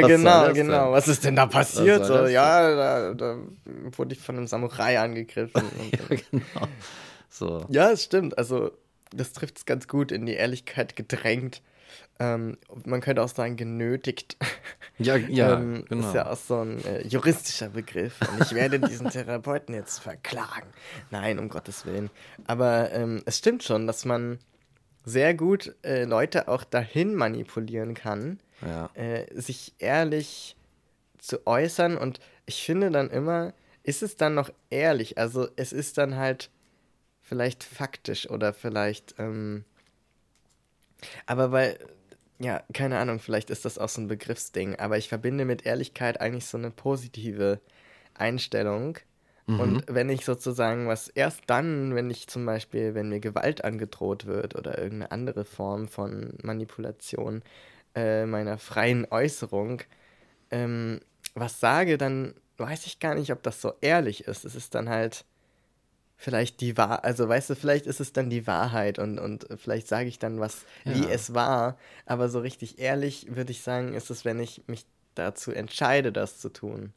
[0.03, 0.85] was genau, genau.
[0.85, 0.93] denn?
[0.93, 2.05] Was ist denn da passiert?
[2.07, 3.37] So, ja, da, da
[3.97, 5.63] wurde ich von einem Samurai angegriffen.
[6.11, 6.69] Ja, genau.
[7.29, 7.67] So.
[7.69, 8.37] ja, es stimmt.
[8.39, 8.71] Also,
[9.15, 11.63] das trifft es ganz gut in die Ehrlichkeit gedrängt.
[12.19, 14.37] Ähm, man könnte auch sagen, genötigt.
[14.99, 16.07] Ja, ja, ähm, genau.
[16.09, 18.19] Ist ja auch so ein äh, juristischer Begriff.
[18.33, 20.69] Und ich werde diesen Therapeuten jetzt verklagen.
[21.11, 22.11] Nein, um Gottes Willen.
[22.47, 24.39] Aber ähm, es stimmt schon, dass man
[25.05, 28.91] sehr gut äh, Leute auch dahin manipulieren kann, Ja.
[28.95, 30.57] äh, sich ehrlich
[31.19, 31.99] zu äußern.
[31.99, 33.53] Und ich finde dann immer,
[33.83, 35.19] ist es dann noch ehrlich?
[35.19, 36.51] Also es ist dann halt
[37.21, 39.65] vielleicht faktisch oder vielleicht, ähm,
[41.27, 41.79] aber weil
[42.39, 46.21] ja, keine Ahnung, vielleicht ist das auch so ein Begriffsding, aber ich verbinde mit Ehrlichkeit
[46.21, 47.61] eigentlich so eine positive
[48.15, 48.99] Einstellung.
[49.61, 54.27] Und wenn ich sozusagen was erst dann, wenn ich zum Beispiel, wenn mir Gewalt angedroht
[54.27, 57.43] wird oder irgendeine andere Form von Manipulation
[57.95, 59.83] äh, meiner freien Äußerung,
[60.51, 61.01] ähm,
[61.35, 64.45] was sage, dann weiß ich gar nicht, ob das so ehrlich ist.
[64.45, 65.25] Es ist dann halt
[66.17, 69.87] vielleicht die Wahrheit, also weißt du, vielleicht ist es dann die Wahrheit und, und vielleicht
[69.89, 71.11] sage ich dann was, wie Ja.
[71.11, 75.53] es war, aber so richtig ehrlich würde ich sagen, ist es, wenn ich mich dazu
[75.53, 76.93] entscheide, das zu tun.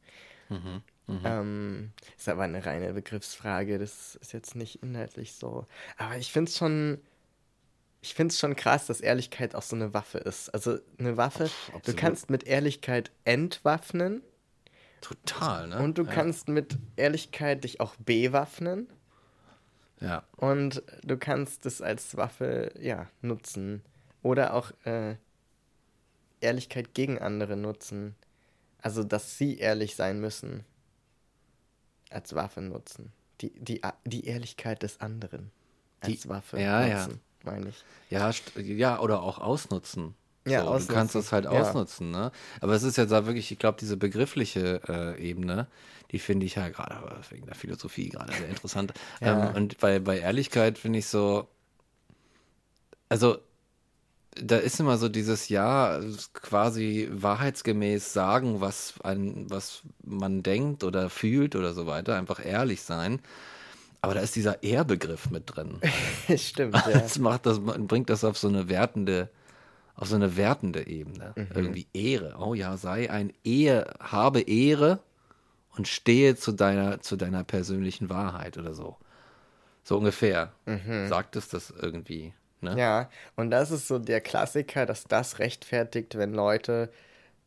[1.26, 5.66] Ähm, ist aber eine reine Begriffsfrage, das ist jetzt nicht inhaltlich so.
[5.98, 7.00] Aber ich finde es schon,
[8.02, 10.50] ich finde es schon krass, dass Ehrlichkeit auch so eine Waffe ist.
[10.54, 12.00] Also eine Waffe, du absolut.
[12.00, 14.22] kannst mit Ehrlichkeit entwaffnen
[15.02, 15.80] Total, ne?
[15.80, 16.12] und du ja.
[16.12, 18.88] kannst mit Ehrlichkeit dich auch bewaffnen.
[20.02, 20.24] Ja.
[20.38, 23.82] Und du kannst es als Waffe, ja, nutzen.
[24.22, 25.16] Oder auch äh,
[26.42, 28.16] Ehrlichkeit gegen andere nutzen.
[28.82, 30.64] Also, dass sie ehrlich sein müssen.
[32.10, 33.12] Als Waffe nutzen.
[33.42, 35.52] Die, die, die Ehrlichkeit des anderen.
[36.02, 37.04] Als Die- Waffe ja, ja.
[37.06, 37.84] nutzen, meine ich.
[38.10, 40.16] Ja, ja, oder auch ausnutzen.
[40.50, 41.52] Ja, so, Du kannst das halt Ja.
[41.62, 42.32] ausnutzen, ne?
[42.62, 45.68] Aber es ist jetzt da wirklich, ich glaube, diese begriffliche äh, Ebene,
[46.12, 46.96] die finde ich ja gerade
[47.30, 48.94] wegen der Philosophie gerade sehr interessant.
[49.22, 49.32] Ja.
[49.34, 51.48] ähm, und bei, bei Ehrlichkeit finde ich so,
[53.10, 53.40] also
[54.36, 56.00] da ist immer so dieses Ja,
[56.34, 62.82] quasi wahrheitsgemäß sagen, was, ein, was man denkt oder fühlt oder so weiter, einfach ehrlich
[62.82, 63.22] sein.
[64.02, 65.82] Aber da ist dieser Ehrbegriff mit drin.
[66.38, 67.00] Stimmt, ja.
[67.02, 69.30] Das macht das, bringt das auf so eine wertende,
[70.00, 71.34] auf so eine wertende Ebene.
[71.36, 71.48] Mhm.
[71.54, 72.38] Irgendwie Ehre.
[72.40, 75.00] Oh ja, sei ein Ehe, habe Ehre
[75.76, 78.96] und stehe zu deiner, zu deiner persönlichen Wahrheit oder so.
[79.84, 80.54] So ungefähr.
[81.08, 82.34] Sagt es das irgendwie.
[82.62, 82.72] Ne?
[82.72, 82.78] Mhm.
[82.78, 86.90] Ja, und das ist so der Klassiker, dass das rechtfertigt, wenn Leute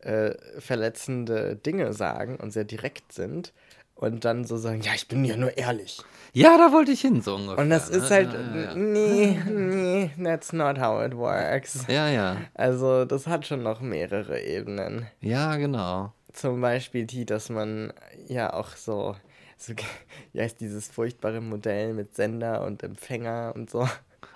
[0.00, 3.54] äh, verletzende Dinge sagen und sehr direkt sind
[4.02, 6.02] und dann so sagen, ja, ich bin ja nur ehrlich.
[6.34, 7.58] Ja, da wollte ich hin, so ungefähr.
[7.58, 7.96] Und das ne?
[7.98, 11.84] ist halt, Ja, ja, nee, nee, that's not how it works.
[11.88, 12.08] ja.
[12.08, 15.06] ja, Also das hat schon noch mehrere Ebenen.
[15.20, 16.12] ja, genau.
[16.32, 17.92] Zum Beispiel die, dass man
[18.26, 19.14] ja auch so,
[19.58, 19.74] so
[20.32, 23.86] wie heißt dieses furchtbare Modell mit Sender und Empfänger und so.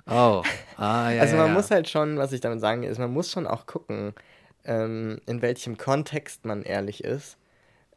[0.06, 0.42] Oh,
[0.76, 1.54] ah, ja, Also ja, man ja.
[1.54, 4.12] muss halt schon, was ich damit sagen will, ist, man muss schon auch gucken,
[4.66, 7.38] ähm, in welchem Kontext man ehrlich ist.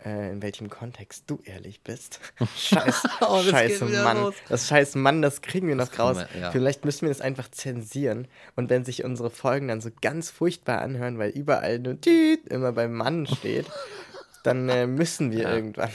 [0.06, 2.22] Äh, in welchem Kontext du ehrlich bist.
[2.56, 4.22] Scheiß, Oh, wieder Mann.
[4.22, 4.36] los.
[4.48, 6.18] Das scheiß Mann, das kriegen wir noch raus.
[6.18, 6.52] wir, ja.
[6.52, 8.30] Vielleicht müssen wir das einfach zensieren.
[8.56, 12.72] Und wenn sich unsere Folgen dann so ganz furchtbar anhören, weil überall nur Tüt immer
[12.72, 13.66] beim Mann steht,
[14.44, 15.92] dann äh, müssen wir irgendwann.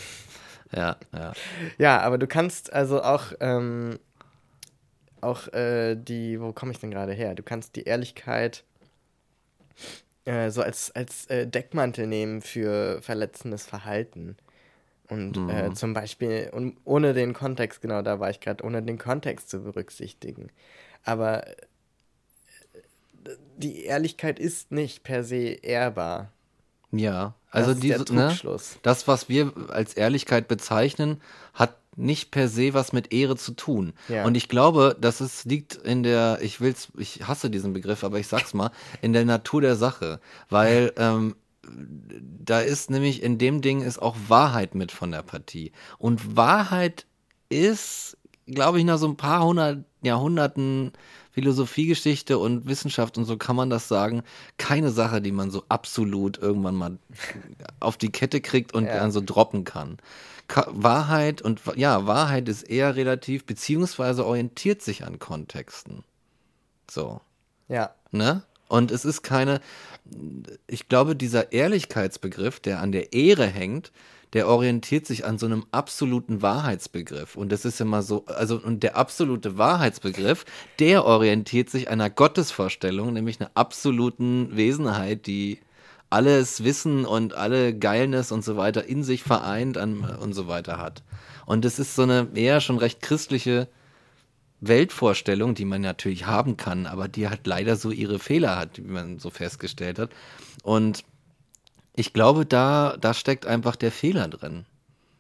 [0.70, 1.32] Ja, ja.
[1.78, 3.98] Ja, aber du kannst also auch, ähm,
[5.22, 7.34] auch äh, die, wo komme ich denn gerade her?
[7.34, 8.64] Du kannst die Ehrlichkeit
[10.24, 14.36] äh, so als, als äh, Deckmantel nehmen für verletzendes Verhalten.
[15.08, 18.98] Und äh, zum Beispiel, und ohne den Kontext, genau da war ich gerade, ohne den
[18.98, 20.48] Kontext zu berücksichtigen.
[21.04, 21.52] Aber äh,
[23.58, 26.32] die Ehrlichkeit ist nicht per se ehrbar.
[26.90, 28.36] Ja, also das diese, ne,
[28.82, 31.20] das, was wir als Ehrlichkeit bezeichnen,
[31.52, 33.92] hat nicht per se was mit Ehre zu tun.
[34.08, 34.24] Ja.
[34.24, 38.18] Und ich glaube, dass es liegt in der, ich will's, ich hasse diesen Begriff, aber
[38.18, 38.70] ich sag's mal,
[39.02, 40.20] in der Natur der Sache.
[40.48, 41.36] Weil ähm,
[42.44, 45.72] da ist nämlich in dem Ding ist auch Wahrheit mit von der Partie.
[45.98, 47.06] Und Wahrheit
[47.48, 50.92] ist, glaube ich, nach so ein paar hundert Jahrhunderten
[51.32, 54.22] Philosophiegeschichte und Wissenschaft und so kann man das sagen,
[54.56, 56.98] keine Sache, die man so absolut irgendwann mal
[57.80, 58.98] auf die Kette kriegt und Ja.
[58.98, 59.96] dann so droppen kann.
[60.48, 66.04] Wahrheit und ja, Wahrheit ist eher relativ, beziehungsweise orientiert sich an Kontexten.
[66.90, 67.20] So
[67.68, 68.42] Ja, ne?
[68.68, 69.60] Und es ist keine,
[70.66, 73.92] ich glaube, dieser Ehrlichkeitsbegriff, der an der Ehre hängt,
[74.32, 77.36] der orientiert sich an so einem absoluten Wahrheitsbegriff.
[77.36, 80.44] Und das ist immer so, also, und der absolute Wahrheitsbegriff,
[80.80, 85.60] der orientiert sich einer Gottesvorstellung, nämlich einer absoluten Wesenheit, die
[86.14, 90.78] alles Wissen und alle Geilness und so weiter in sich vereint an, und so weiter
[90.78, 91.02] hat.
[91.44, 93.66] Und es ist so eine eher schon recht christliche
[94.60, 98.92] Weltvorstellung, die man natürlich haben kann, aber die halt leider so ihre Fehler hat, wie
[98.92, 100.10] man so festgestellt hat.
[100.62, 101.04] Und
[101.96, 104.66] ich glaube, da, da steckt einfach der Fehler drin.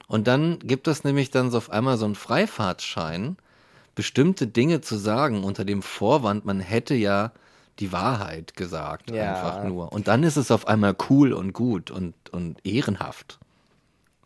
[0.06, 3.36] Und dann gibt es nämlich dann so auf einmal so einen Freifahrtschein,
[3.96, 7.32] bestimmte Dinge zu sagen unter dem Vorwand, man hätte ja
[7.78, 9.34] die Wahrheit gesagt, Ja.
[9.34, 9.92] einfach nur.
[9.92, 13.38] Und dann ist es auf einmal cool und gut und, und ehrenhaft.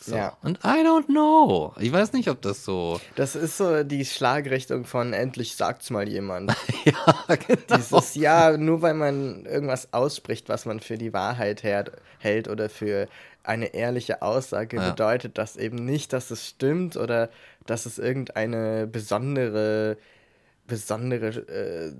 [0.01, 0.15] So.
[0.15, 0.37] Ja.
[0.43, 1.75] Und I don't know.
[1.81, 3.01] Ich weiß nicht, ob das so.
[3.17, 6.53] Das ist so die Schlagrichtung von endlich sagt's mal jemand.
[6.85, 7.77] ja, genau.
[7.77, 13.09] Dieses Ja, nur weil man irgendwas ausspricht, was man für die Wahrheit hält, oder für
[13.43, 14.91] eine ehrliche Aussage, Ja.
[14.91, 17.29] bedeutet das eben nicht, dass es stimmt oder
[17.67, 19.97] dass es irgendeine besondere,
[20.69, 21.93] besondere, äh,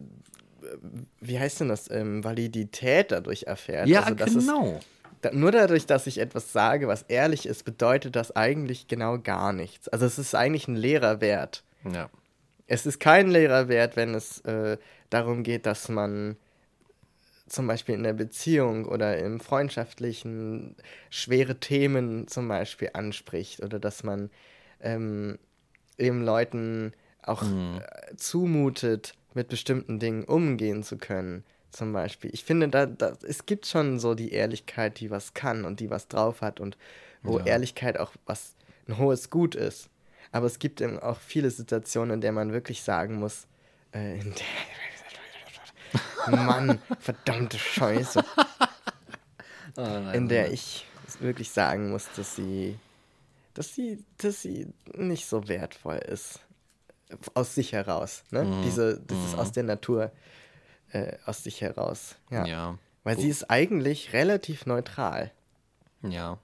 [1.21, 3.89] wie heißt denn das, ähm, Validität dadurch erfährt.
[3.89, 4.81] ja, Also, dass es- genau.
[5.23, 9.53] da, nur dadurch, dass ich etwas sage, was ehrlich ist, bedeutet das eigentlich genau gar
[9.53, 9.89] nichts.
[9.89, 11.65] Also es ist eigentlich ein leerer Wert.
[11.93, 12.09] Ja.
[12.67, 14.77] Es ist kein leerer Wert, wenn es äh,
[15.11, 16.37] darum geht, dass man
[17.47, 20.77] zum Beispiel in der Beziehung oder im freundschaftlichen
[21.09, 24.31] schwere Themen zum Beispiel anspricht oder dass man
[24.83, 25.39] ähm,
[25.97, 26.93] eben Leuten
[27.23, 31.45] auch äh, zumutet, mit bestimmten Dingen umgehen zu können.
[31.71, 32.33] Zum Beispiel.
[32.33, 35.91] Ich finde, da, da, es gibt schon so die Ehrlichkeit, die was kann und die
[35.91, 36.79] was drauf hat und
[37.23, 37.45] wo Ja.
[37.47, 38.55] Ehrlichkeit auch was
[38.87, 39.91] ein hohes Gut ist.
[40.33, 43.47] Aber es gibt eben auch viele Situationen, in der man wirklich sagen muss,
[43.95, 44.35] äh, in
[46.27, 48.25] der, Mann, verdammte Scheiße,
[50.13, 50.87] in der ich
[51.21, 52.79] wirklich sagen muss, dass sie,
[53.55, 56.41] dass sie, dass sie nicht so wertvoll ist.
[57.35, 58.23] Aus sich heraus.
[58.31, 58.47] Ne?
[58.65, 60.13] Diese, das ist aus der Natur,
[60.93, 62.17] äh, aus sich heraus.
[62.31, 62.47] Ja.
[62.47, 62.79] Ja.
[63.05, 65.31] Weil sie ist eigentlich relativ neutral.
[66.03, 66.39] Ja.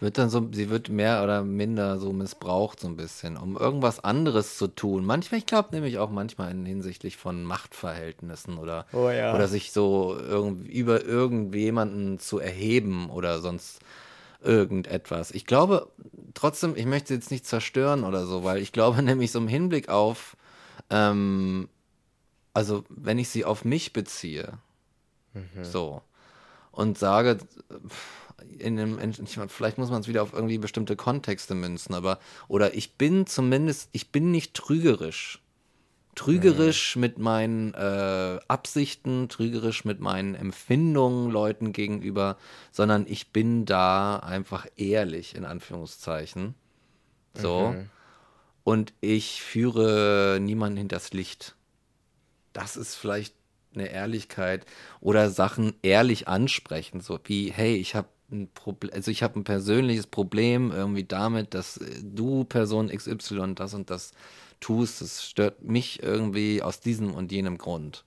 [0.00, 3.98] Wird dann so, sie wird mehr oder minder so missbraucht, so ein bisschen, um irgendwas
[4.04, 5.04] anderes zu tun.
[5.04, 9.34] Manchmal, ich glaube nämlich auch manchmal in hinsichtlich von Machtverhältnissen oder, Oh ja.
[9.34, 13.80] oder sich so irgendwie über irgendjemanden zu erheben oder sonst
[14.42, 15.30] irgendetwas.
[15.30, 15.90] Ich glaube
[16.34, 19.88] trotzdem, ich möchte jetzt nicht zerstören oder so, weil ich glaube nämlich so im Hinblick
[19.88, 20.36] auf,
[20.90, 21.68] ähm,
[22.54, 24.58] also wenn ich sie auf mich beziehe,
[25.62, 26.02] so,
[26.72, 27.38] und sage,
[28.58, 32.18] in einem, in, vielleicht muss man es wieder auf irgendwie bestimmte Kontexte münzen, aber,
[32.48, 35.40] oder ich bin zumindest, ich bin nicht trügerisch.
[36.18, 42.36] Trügerisch mit meinen äh, Absichten, trügerisch mit meinen Empfindungen Leuten gegenüber,
[42.72, 46.54] sondern ich bin da einfach ehrlich, in Anführungszeichen.
[47.34, 47.76] So.
[48.64, 51.54] Und ich führe niemanden hinters Licht.
[52.52, 53.34] Das ist vielleicht
[53.74, 54.66] eine Ehrlichkeit
[55.00, 59.44] oder Sachen ehrlich ansprechen, so wie, hey, ich habe ein Problem, also ich habe ein
[59.44, 64.12] persönliches Problem irgendwie damit, dass du Person XY das und das
[64.60, 68.04] tust, das stört mich irgendwie aus diesem und jenem Grund.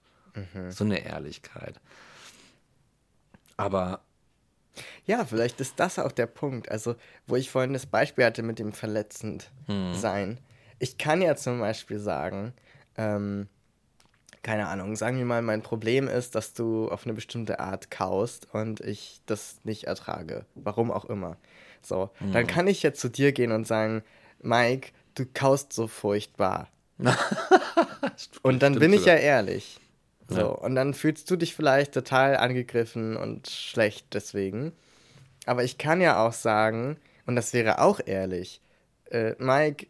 [0.69, 1.75] So eine Ehrlichkeit.
[3.57, 4.01] Aber
[5.05, 6.69] Ja, vielleicht ist das auch der Punkt.
[6.71, 6.95] Also,
[7.27, 9.51] wo ich vorhin das Beispiel hatte mit dem verletzend
[9.93, 10.39] sein.
[10.79, 12.53] Ich kann ja zum Beispiel sagen,
[12.97, 13.47] ähm,
[14.43, 18.47] keine Ahnung, sagen wir mal, mein Problem ist, dass du auf eine bestimmte Art kaust
[18.53, 20.45] und ich das nicht ertrage.
[20.55, 21.37] Warum auch immer.
[21.83, 24.03] So, dann kann ich jetzt zu dir gehen und sagen,
[24.41, 26.69] Mike, du kaust so furchtbar.
[28.41, 29.79] und dann Stimmt bin ich ja ehrlich.
[30.27, 30.45] So, Ja.
[30.45, 34.71] und dann fühlst du dich vielleicht total angegriffen und schlecht deswegen.
[35.45, 38.61] Aber ich kann ja auch sagen, und das wäre auch ehrlich,
[39.09, 39.87] äh, Mike,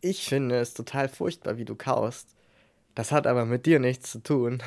[0.00, 2.28] ich finde es total furchtbar, wie du kaust.
[2.94, 4.62] Das hat aber mit dir nichts zu tun.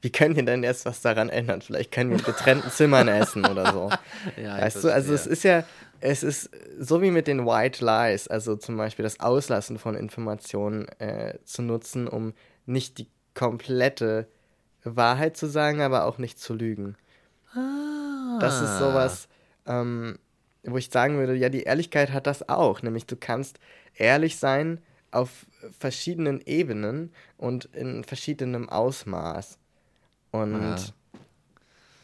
[0.00, 1.62] Wie können wir denn jetzt was daran ändern?
[1.62, 3.90] Vielleicht können wir in getrennten Zimmern essen oder so.
[4.42, 5.64] Ja, weißt du, also es ist ja,
[6.00, 10.88] es ist so wie mit den White Lies, also zum Beispiel das Auslassen von Informationen
[10.98, 12.34] äh, zu nutzen, um
[12.66, 14.26] nicht die komplette
[14.84, 16.96] Wahrheit zu sagen, aber auch nicht zu lügen.
[18.40, 19.28] Das ist sowas,
[19.66, 20.18] ähm,
[20.64, 22.82] wo ich sagen würde, ja, die Ehrlichkeit hat das auch.
[22.82, 23.58] Nämlich du kannst
[23.94, 24.80] ehrlich sein
[25.10, 25.46] auf
[25.78, 29.58] verschiedenen Ebenen und in verschiedenem Ausmaß.
[30.34, 30.76] Und Ja.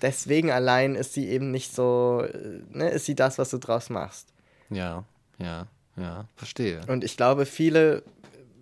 [0.03, 3.91] deswegen allein ist sie eben nicht so, äh, ne, ist sie das, was du draus
[3.91, 4.28] machst.
[4.70, 5.05] Ja,
[5.39, 5.66] ja,
[5.97, 6.81] ja, verstehe.
[6.87, 8.05] Und ich glaube, viele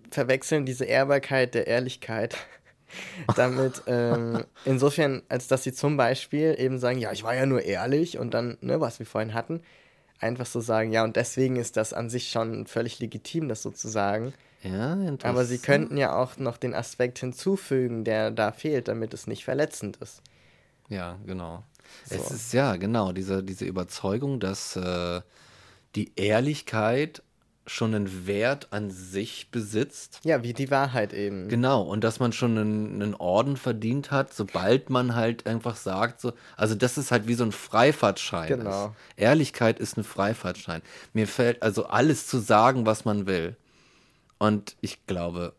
[0.09, 2.35] verwechseln diese Ehrbarkeit der Ehrlichkeit
[3.35, 7.61] damit, ähm, insofern, als dass sie zum Beispiel eben sagen, ja, ich war ja nur
[7.61, 9.61] ehrlich und dann, ne, was wir vorhin hatten,
[10.19, 13.69] einfach so sagen, ja, und deswegen ist das an sich schon völlig legitim, das so
[13.69, 14.33] zu sagen.
[14.61, 15.25] Ja, interessant.
[15.25, 19.45] Aber sie könnten ja auch noch den Aspekt hinzufügen, der da fehlt, damit es nicht
[19.45, 20.21] verletzend ist.
[20.89, 21.63] Ja, genau.
[22.05, 22.15] So.
[22.15, 25.21] Es ist ja, genau, diese, diese Überzeugung, dass äh,
[25.95, 27.23] die Ehrlichkeit
[27.69, 30.19] schon einen Wert an sich besitzt.
[30.23, 31.47] Ja, wie die Wahrheit eben.
[31.49, 36.19] Genau, und dass man schon einen, einen Orden verdient hat, sobald man halt einfach sagt,
[36.19, 38.47] so, also das ist halt wie so ein Freifahrtschein.
[38.47, 38.87] Genau.
[38.87, 38.93] Ist.
[39.17, 40.81] Ehrlichkeit ist ein Freifahrtschein.
[41.13, 43.55] Mir fällt also alles zu sagen, was man will.
[44.39, 45.53] Und ich glaube,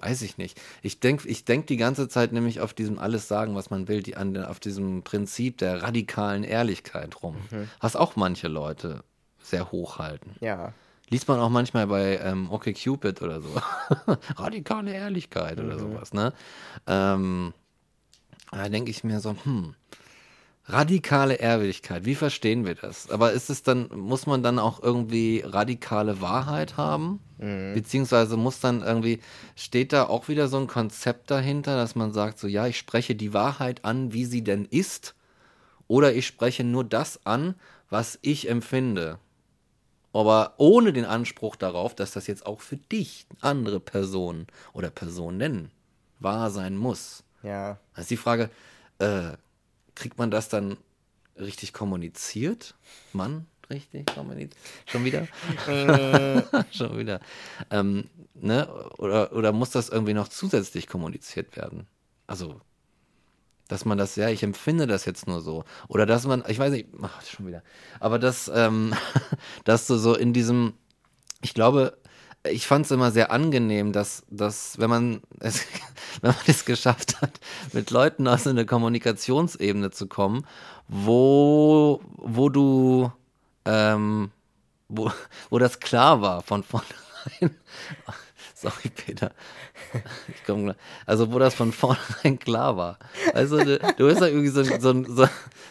[0.00, 0.60] weiß ich nicht.
[0.82, 4.02] Ich denke ich denk die ganze Zeit nämlich auf diesem alles sagen, was man will,
[4.02, 7.36] die, an, auf diesem Prinzip der radikalen Ehrlichkeit rum.
[7.80, 9.04] Was auch manche Leute
[9.42, 10.36] sehr hochhalten.
[10.40, 10.72] Ja.
[11.08, 13.48] Liest man auch manchmal bei ähm, OkCupid oder so.
[14.36, 16.32] Radikale Ehrlichkeit oder sowas, ne?
[16.86, 17.52] Ähm,
[18.52, 19.74] da denke ich mir so, hm,
[20.72, 23.10] radikale Ehrlichkeit, wie verstehen wir das?
[23.10, 27.20] Aber ist es dann, muss man dann auch irgendwie radikale Wahrheit haben?
[27.38, 29.20] Beziehungsweise muss dann irgendwie,
[29.56, 33.14] steht da auch wieder so ein Konzept dahinter, dass man sagt, so ja, ich spreche
[33.14, 35.14] die Wahrheit an, wie sie denn ist,
[35.88, 37.54] oder ich spreche nur das an,
[37.88, 39.18] was ich empfinde
[40.12, 45.70] aber ohne den Anspruch darauf, dass das jetzt auch für dich andere Personen oder Personen
[46.18, 47.22] wahr sein muss.
[47.42, 47.78] Ja.
[47.94, 48.50] Da ist die Frage,
[48.98, 49.32] äh,
[49.94, 50.76] kriegt man das dann
[51.38, 52.74] richtig kommuniziert?
[53.12, 54.56] Mann, richtig kommuniziert?
[54.86, 55.26] Schon wieder?
[56.72, 57.20] Schon wieder.
[57.70, 58.68] Ähm, ne?
[58.98, 61.86] oder, oder muss das irgendwie noch zusätzlich kommuniziert werden?
[62.26, 62.60] Also,
[63.68, 65.64] dass man das, ja, ich empfinde das jetzt nur so.
[65.88, 67.62] Oder dass man, ich weiß nicht, ach, schon wieder.
[68.00, 68.94] Aber dass, ähm,
[69.64, 70.74] dass du so in diesem,
[71.40, 71.96] ich glaube,
[72.44, 75.66] ich fand es immer sehr angenehm, dass, dass wenn man es,
[76.20, 77.40] wenn man es geschafft hat,
[77.72, 80.46] mit Leuten aus einer Kommunikationsebene zu kommen,
[80.88, 83.12] wo, wo du,
[83.64, 84.30] ähm,
[84.88, 85.12] wo,
[85.50, 87.56] wo das klar war von vornherein.
[88.60, 89.32] Sorry, Peter.
[90.28, 90.76] Ich komm gleich.
[91.06, 92.98] Also, wo das von vornherein klar war.
[93.32, 95.26] Also, du, du hast ja irgendwie so, so, so,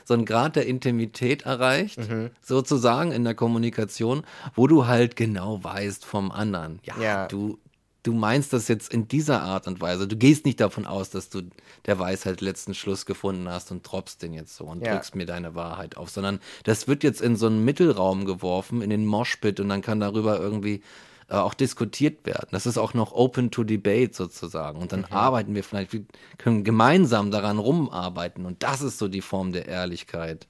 [0.05, 1.99] so einen Grad der Intimität erreicht,
[2.41, 4.23] sozusagen in der Kommunikation,
[4.55, 6.79] wo du halt genau weißt vom anderen.
[6.83, 7.27] Ja, Ja.
[7.27, 7.59] du,
[8.03, 10.07] du meinst das jetzt in dieser Art und Weise.
[10.07, 11.41] Du gehst nicht davon aus, dass du
[11.85, 14.93] der Weisheit letzten Schluss gefunden hast und droppst den jetzt so und Ja.
[14.93, 18.89] drückst mir deine Wahrheit auf, sondern das wird jetzt in so einen Mittelraum geworfen, in
[18.89, 20.81] den Moshpit und dann kann darüber irgendwie
[21.30, 22.47] äh, auch diskutiert werden.
[22.51, 24.82] Das ist auch noch open to debate sozusagen.
[24.82, 26.03] Und dann arbeiten wir vielleicht, wir
[26.38, 28.45] können gemeinsam daran rumarbeiten.
[28.45, 30.47] Und das ist so die Form der Ehrlichkeit,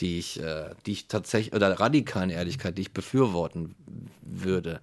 [0.00, 3.74] die ich, äh, die ich tatsächlich, oder radikalen Ehrlichkeit, die ich befürworten
[4.22, 4.80] würde.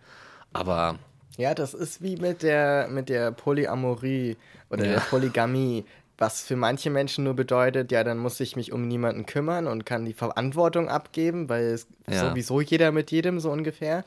[0.52, 0.98] Aber
[1.38, 4.38] Ja, das ist wie mit der, mit der Polyamorie
[4.70, 4.92] oder Ja.
[4.92, 5.84] der Polygamie,
[6.18, 9.84] was für manche Menschen nur bedeutet, ja, dann muss ich mich um niemanden kümmern und
[9.86, 12.30] kann die Verantwortung abgeben, weil es Ja.
[12.30, 14.06] sowieso jeder mit jedem so ungefähr.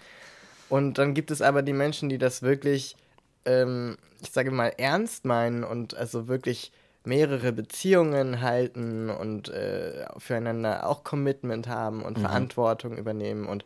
[0.68, 2.96] Und dann gibt es aber die Menschen, die das wirklich,
[3.44, 6.72] ähm, ich sage mal, ernst meinen und also wirklich
[7.04, 13.46] mehrere Beziehungen halten und äh, füreinander auch Commitment haben und Verantwortung übernehmen.
[13.46, 13.64] Und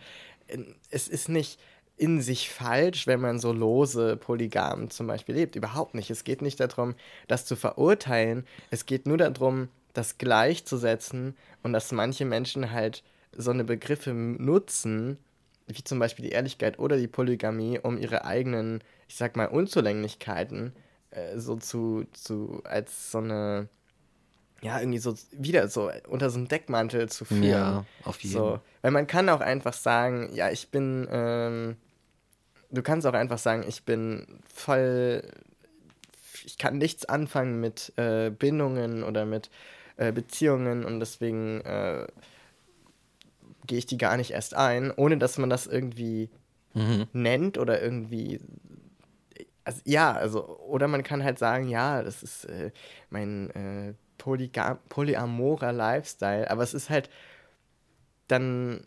[0.48, 0.58] äh,
[0.90, 1.58] es ist nicht
[1.96, 5.56] in sich falsch, wenn man so lose Polygam zum Beispiel lebt.
[5.56, 6.10] Überhaupt nicht.
[6.10, 6.94] Es geht nicht darum,
[7.28, 8.46] das zu verurteilen.
[8.70, 13.02] Es geht nur darum, das gleichzusetzen und dass manche Menschen halt
[13.36, 15.18] so eine Begriffe nutzen,
[15.76, 20.72] wie zum Beispiel die Ehrlichkeit oder die Polygamie, um ihre eigenen, ich sag mal, Unzulänglichkeiten
[21.10, 23.68] äh, so zu, zu, als so eine,
[24.62, 27.42] ja, irgendwie so wieder so unter so einem Deckmantel zu führen.
[27.42, 28.34] Ja, auf jeden.
[28.34, 31.76] So, weil man kann auch einfach sagen, ja, ich bin, ähm,
[32.70, 35.22] du kannst auch einfach sagen, ich bin voll,
[36.44, 39.50] ich kann nichts anfangen mit äh, Bindungen oder mit
[39.96, 42.06] äh, Beziehungen und deswegen äh,
[43.70, 46.28] gehe ich die gar nicht erst ein, ohne dass man das irgendwie
[46.74, 47.06] Mhm.
[47.12, 48.40] nennt oder irgendwie.
[49.64, 52.72] Also, ja, also, oder man kann halt sagen, ja, das ist äh,
[53.10, 57.08] mein äh, Polygam polyamorer Lifestyle, aber es ist halt
[58.28, 58.80] dann,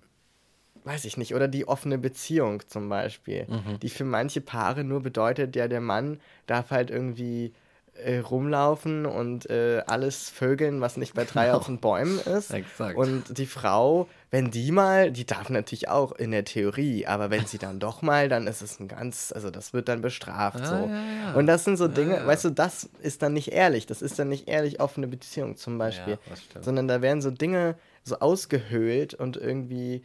[0.83, 3.47] weiß ich nicht, oder die offene Beziehung zum Beispiel,
[3.81, 7.53] die für manche Paare nur bedeutet, ja, der Mann darf halt irgendwie
[7.95, 12.51] äh, rumlaufen und äh, alles vögeln, was nicht bei drei auf den Bäumen ist.
[12.51, 12.97] Exakt.
[12.97, 17.45] Und die Frau, wenn die mal, die darf natürlich auch in der Theorie, aber wenn
[17.45, 20.65] sie dann doch mal, dann ist es ein ganz, also das wird dann bestraft Ja,
[20.65, 20.75] so.
[20.75, 21.33] ja, ja.
[21.35, 22.25] Und das sind so Dinge, ja.
[22.27, 23.85] weißt du, das ist dann nicht ehrlich.
[23.85, 26.17] Das ist dann nicht ehrlich offene Beziehung zum Beispiel.
[26.61, 30.03] sondern da werden so Dinge so ausgehöhlt und irgendwie,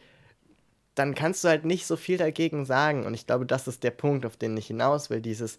[0.95, 3.05] dann kannst du halt nicht so viel dagegen sagen.
[3.05, 5.21] Und ich glaube, das ist der Punkt, auf den ich hinaus will.
[5.21, 5.57] Dieses,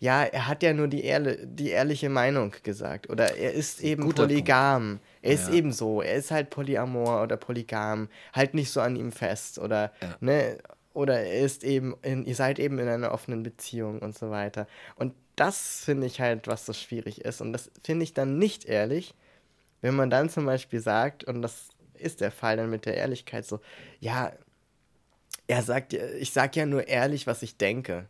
[0.00, 3.08] ja, er hat ja nur die, ehrle die ehrliche Meinung gesagt.
[3.10, 5.00] Oder er ist eben Guter polygam.
[5.22, 5.54] Er ist Ja.
[5.54, 6.02] eben so.
[6.02, 8.08] Er ist halt polyamor oder polygam.
[8.32, 9.58] Halt nicht so an ihm fest.
[9.58, 10.16] Oder, Ja.
[10.20, 10.58] ne,
[10.92, 14.66] oder er ist eben, in, ihr seid eben in einer offenen Beziehung und so weiter.
[14.96, 17.40] Und das finde ich halt, was so schwierig ist.
[17.40, 19.14] Und das finde ich dann nicht ehrlich,
[19.80, 23.44] wenn man dann zum Beispiel sagt, und das ist der Fall dann mit der Ehrlichkeit
[23.46, 23.60] so,
[24.00, 24.32] ja,
[25.46, 28.06] er sagt, ich sag ja nur ehrlich, was ich denke.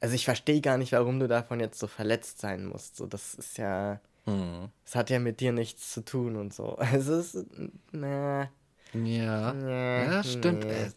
[0.00, 2.96] Also ich verstehe gar nicht, warum du davon jetzt so verletzt sein musst.
[2.96, 4.68] So, das ist ja, Mhm.
[4.84, 6.76] das hat ja mit dir nichts zu tun und so.
[6.76, 7.46] Also es ist,
[7.92, 8.50] na,
[8.94, 10.64] Ja, Nee, ja, stimmt.
[10.64, 10.90] nee.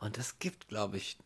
[0.00, 1.18] Und es gibt, glaube ich,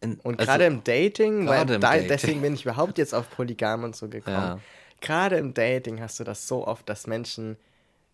[0.00, 2.08] in, Und also- gerade im Dating, weil im da, Dating.
[2.08, 4.36] deswegen bin ich überhaupt jetzt auf Polygam und so gekommen.
[4.36, 4.60] Ja.
[5.00, 7.56] Gerade im Dating hast du das so oft, dass Menschen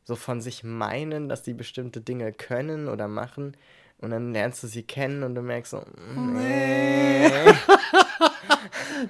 [0.04, 3.56] so von sich meinen, dass sie bestimmte Dinge können oder machen.
[3.98, 5.84] Und dann lernst du sie kennen und du merkst so,
[6.16, 7.30] nee.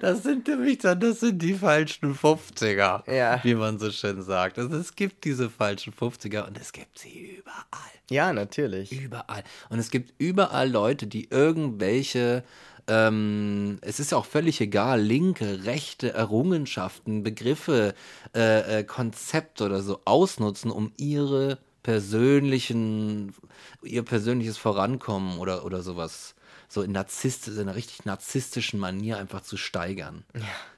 [0.00, 3.40] Das sind nämlich dann, das sind die falschen 50er, Ja.
[3.42, 4.58] wie man so schön sagt.
[4.58, 7.90] Also es gibt diese falschen 50er und es gibt sie überall.
[8.10, 8.92] Ja, natürlich.
[8.92, 9.42] Überall.
[9.70, 12.44] Und es gibt überall Leute, die irgendwelche,
[12.88, 17.94] ähm, es ist ja auch völlig egal, linke, rechte Errungenschaften, Begriffe,
[18.34, 23.34] äh, äh, Konzepte oder so ausnutzen, um ihre persönlichen,
[23.82, 26.34] ihr persönliches Vorankommen oder, oder sowas
[26.72, 30.24] so in, Narzisst, in einer richtig narzisstischen Manier einfach zu steigern,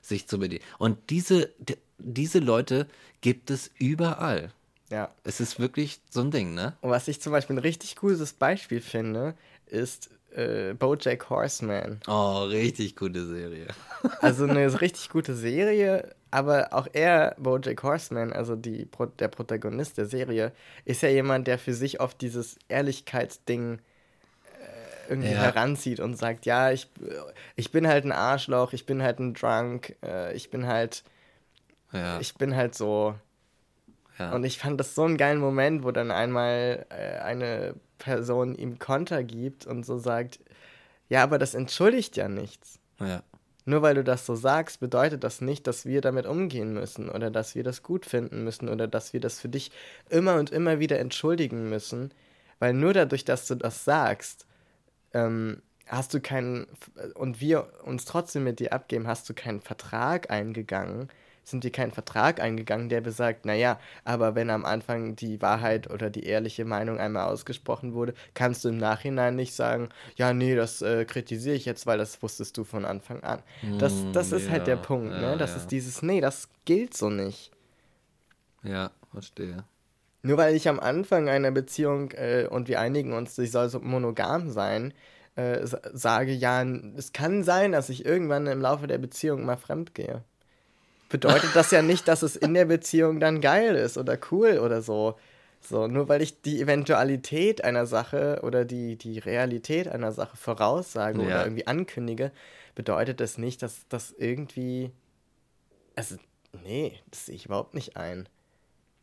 [0.00, 0.64] sich zu bedienen.
[0.78, 1.50] Und diese,
[1.98, 2.88] diese Leute
[3.20, 4.50] gibt es überall.
[4.90, 5.10] Ja.
[5.22, 6.76] Es ist wirklich so ein Ding, ne?
[6.80, 9.34] Und was ich zum Beispiel ein richtig gutes Beispiel finde,
[9.66, 12.00] ist äh, Bojack Horseman.
[12.06, 13.68] Oh, richtig gute Serie.
[14.20, 18.86] Also eine richtig gute Serie, aber auch er, Bojack Horseman, also die,
[19.18, 20.52] der Protagonist der Serie,
[20.84, 23.93] ist ja jemand, der für sich oft dieses Ehrlichkeitsding äh,
[25.08, 25.42] irgendwie Ja.
[25.42, 26.88] heranzieht und sagt, ja, ich,
[27.56, 31.02] ich bin halt ein Arschloch, ich bin halt ein Drunk, äh, ich bin halt,
[31.92, 32.18] Ja.
[32.20, 33.14] ich bin halt so.
[34.18, 34.32] ja.
[34.32, 38.78] Und ich fand das so einen geilen Moment, wo dann einmal äh, eine Person ihm
[38.78, 40.40] Konter gibt und so sagt,
[41.08, 42.78] ja, aber das entschuldigt ja nichts.
[43.00, 43.22] ja.
[43.66, 47.30] Nur weil du das so sagst, bedeutet das nicht, dass wir damit umgehen müssen oder
[47.30, 49.70] dass wir das gut finden müssen oder dass wir das für dich
[50.10, 52.12] immer und immer wieder entschuldigen müssen.
[52.58, 54.44] Weil nur dadurch, dass du das sagst,
[55.14, 56.66] ähm, hast du keinen,
[57.14, 61.08] und wir uns trotzdem mit dir abgeben, hast du keinen Vertrag eingegangen,
[61.44, 66.08] sind wir keinen Vertrag eingegangen, der besagt, naja, aber wenn am Anfang die Wahrheit oder
[66.08, 70.80] die ehrliche Meinung einmal ausgesprochen wurde, kannst du im Nachhinein nicht sagen, ja, nee, das
[70.80, 73.42] äh, kritisiere ich jetzt, weil das wusstest du von Anfang an.
[73.78, 75.36] Das, das ist halt der ja, Punkt, ja, ne?
[75.36, 75.56] Das ja.
[75.56, 77.50] ist dieses, nee, das gilt so nicht.
[78.62, 79.64] Ja, verstehe.
[80.26, 83.78] Nur weil ich am Anfang einer Beziehung äh, und wir einigen uns, ich soll so
[83.80, 84.94] monogam sein,
[85.36, 86.62] äh, sa- sage, ja,
[86.96, 90.24] es kann sein, dass ich irgendwann im Laufe der Beziehung mal fremd gehe.
[91.10, 94.80] Bedeutet das ja nicht, dass es in der Beziehung dann geil ist oder cool oder
[94.80, 95.18] so.
[95.60, 101.20] So, nur weil ich die Eventualität einer Sache oder die, die Realität einer Sache voraussage
[101.20, 101.26] Ja.
[101.26, 102.32] oder irgendwie ankündige,
[102.74, 104.90] bedeutet das nicht, dass das irgendwie.
[105.96, 106.16] Also,
[106.64, 108.26] nee, das sehe ich überhaupt nicht ein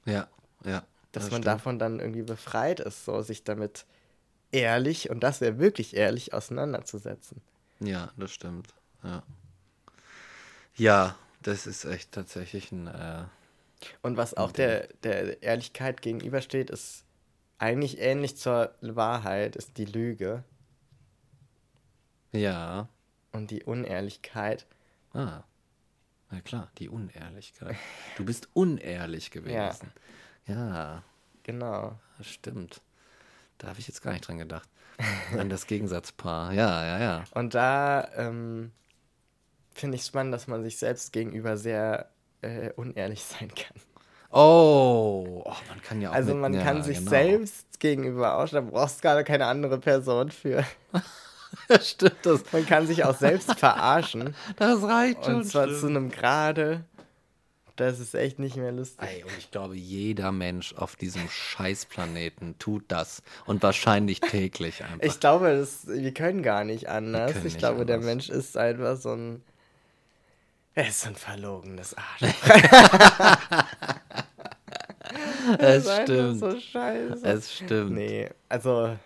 [0.06, 0.28] Ja,
[0.66, 0.84] ja.
[1.12, 1.46] Dass das man stimmt.
[1.48, 3.86] davon dann irgendwie befreit ist, so sich damit
[4.52, 7.42] ehrlich, und das wäre wirklich ehrlich, auseinanderzusetzen.
[7.80, 8.74] Ja, das stimmt.
[9.04, 9.24] Ja.
[10.76, 12.88] Ja, das ist echt tatsächlich ein.
[12.88, 13.24] Äh,
[14.02, 17.04] Und was auch der, der Ehrlichkeit gegenübersteht, ist
[17.58, 20.44] eigentlich ähnlich zur Wahrheit, ist die Lüge
[22.32, 22.88] ja.
[23.32, 24.66] und die Unehrlichkeit.
[25.14, 25.44] Ah.
[26.30, 27.76] Na klar, die Unehrlichkeit.
[28.16, 29.54] Du bist unehrlich gewesen.
[29.54, 29.76] Ja,
[30.46, 31.96] Genau.
[32.18, 32.82] das stimmt.
[33.58, 34.68] Da habe ich jetzt gar nicht dran gedacht.
[35.38, 36.54] An das Gegensatzpaar.
[36.54, 37.24] Ja, ja, ja.
[37.34, 38.72] Und da ähm,
[39.74, 42.10] finde ich spannend, dass man sich selbst gegenüber sehr
[42.42, 43.82] äh, unehrlich sein kann.
[44.32, 46.14] Oh, oh, man kann ja auch.
[46.14, 47.10] Also mit, man ja, kann sich genau.
[47.10, 50.64] selbst gegenüber auch, da brauchst du gar keine andere Person für.
[51.82, 54.34] stimmt, das, Man kann sich auch selbst verarschen.
[54.56, 55.36] das reicht schon.
[55.36, 55.80] Und zwar stimmt.
[55.80, 56.86] zu einem Grade,
[57.82, 59.08] das ist echt nicht mehr lustig.
[59.08, 63.22] Ey, und ich glaube, jeder Mensch auf diesem Scheißplaneten tut das.
[63.46, 65.02] Und wahrscheinlich täglich einfach.
[65.02, 67.36] Ich glaube, das, wir können gar nicht anders.
[67.36, 68.06] Ich nicht glaube, der anders.
[68.06, 69.44] Mensch ist einfach so ein.
[70.74, 72.22] Er ist so ein verlogenes Arsch.
[75.60, 76.40] es stimmt.
[76.40, 77.28] So scheiße.
[77.28, 77.92] Es stimmt.
[77.92, 78.98] Nee, also.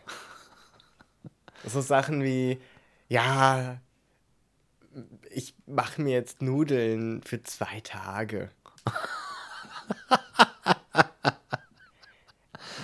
[1.67, 2.61] So Sachen wie,
[3.07, 3.80] ja,
[5.32, 8.51] ich mache mir jetzt Nudeln für zwei Tage.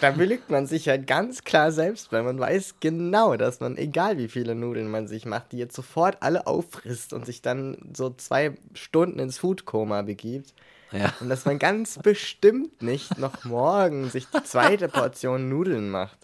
[0.02, 4.18] Da belügt man sich ja ganz klar selbst, weil man weiß genau, dass man, egal
[4.18, 8.10] wie viele Nudeln man sich macht, die jetzt sofort alle auffrisst und sich dann so
[8.10, 10.54] zwei Stunden ins Foodkoma begibt.
[10.92, 11.14] Ja.
[11.22, 16.18] Und dass man ganz bestimmt nicht noch morgen sich die zweite Portion Nudeln macht.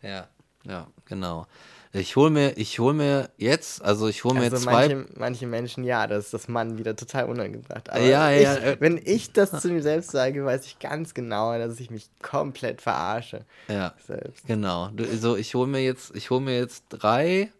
[0.00, 0.28] Ja,
[0.64, 1.46] ja, genau.
[1.94, 4.88] Ich hol mir, ich hol mir jetzt, also ich hol mir Also zwei.
[4.88, 7.90] manche, manche Menschen, ja, das ist das Mann wieder total unangebracht.
[7.90, 8.76] Aber Ja, ich, ja, äh.
[8.80, 12.80] wenn ich das zu mir selbst sage, weiß ich ganz genau, dass ich mich komplett
[12.80, 13.44] verarsche.
[13.68, 14.46] ja, Selbst.
[14.46, 14.88] genau.
[14.88, 17.50] Du, so, ich hol mir jetzt, ich hol mir jetzt drei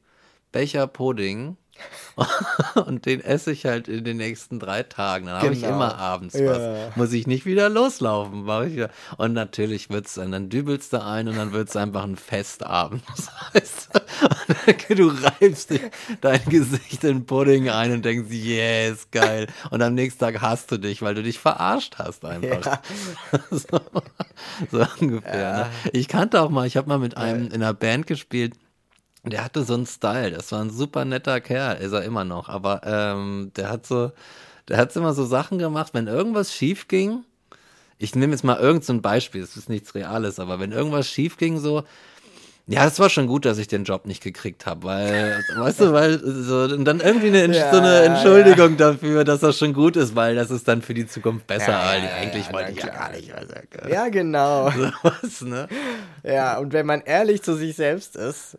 [0.50, 1.58] Becher Pudding
[2.86, 5.26] Und den esse ich halt in den nächsten drei Tagen.
[5.26, 5.74] Dann habe ich Genau.
[5.76, 6.46] immer abends Ja.
[6.90, 6.96] was.
[6.96, 8.44] Muss ich nicht wieder loslaufen.
[8.44, 8.90] Mach ich wieder.
[9.16, 12.16] Und natürlich wird es dann, dann dübelst du ein und dann wird es einfach ein
[12.16, 13.02] Festabend.
[13.16, 13.88] Das heißt,
[14.98, 15.70] du reibst
[16.20, 19.46] dein Gesicht in Pudding ein und denkst, yes, geil.
[19.70, 22.64] Und am nächsten Tag hast du dich, weil du dich verarscht hast einfach.
[22.66, 22.82] Ja.
[23.50, 23.80] so,
[24.70, 25.52] so ungefähr.
[25.56, 25.66] Ne?
[25.92, 28.54] Ich kannte auch mal, ich habe mal mit einem in einer Band gespielt,
[29.24, 32.48] der hatte so einen Style, das war ein super netter Kerl, ist er immer noch,
[32.48, 34.12] aber ähm, der hat so,
[34.68, 37.24] der hat immer so Sachen gemacht, wenn irgendwas schief ging,
[37.98, 41.36] ich nehme jetzt mal irgendein so Beispiel, es ist nichts Reales, aber wenn irgendwas schief
[41.36, 41.84] ging, so,
[42.66, 45.92] ja, es war schon gut, dass ich den Job nicht gekriegt habe, weil, weißt du,
[45.92, 49.72] weil so, und dann irgendwie eine, Ja, so eine ja, Entschuldigung dafür, dass das schon
[49.72, 52.52] gut ist, weil das ist dann für die Zukunft besser, Ja, weil ja, eigentlich ja,
[52.52, 54.70] wollte ich ja gar nicht, was Ja, genau.
[54.70, 55.68] sowas, ne?
[56.24, 58.58] Ja, und wenn man ehrlich zu sich selbst ist,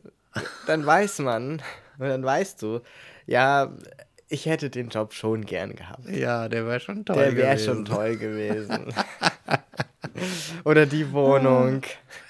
[0.68, 1.62] dann weiß man,
[2.00, 2.82] und dann weißt du,
[3.26, 3.72] ja,
[4.30, 6.10] ich hätte den Job schon gern gehabt.
[6.10, 7.66] Ja, der wäre schon toll Der wäre gewesen.
[7.66, 8.94] schon toll gewesen.
[10.64, 11.82] Oder die Wohnung.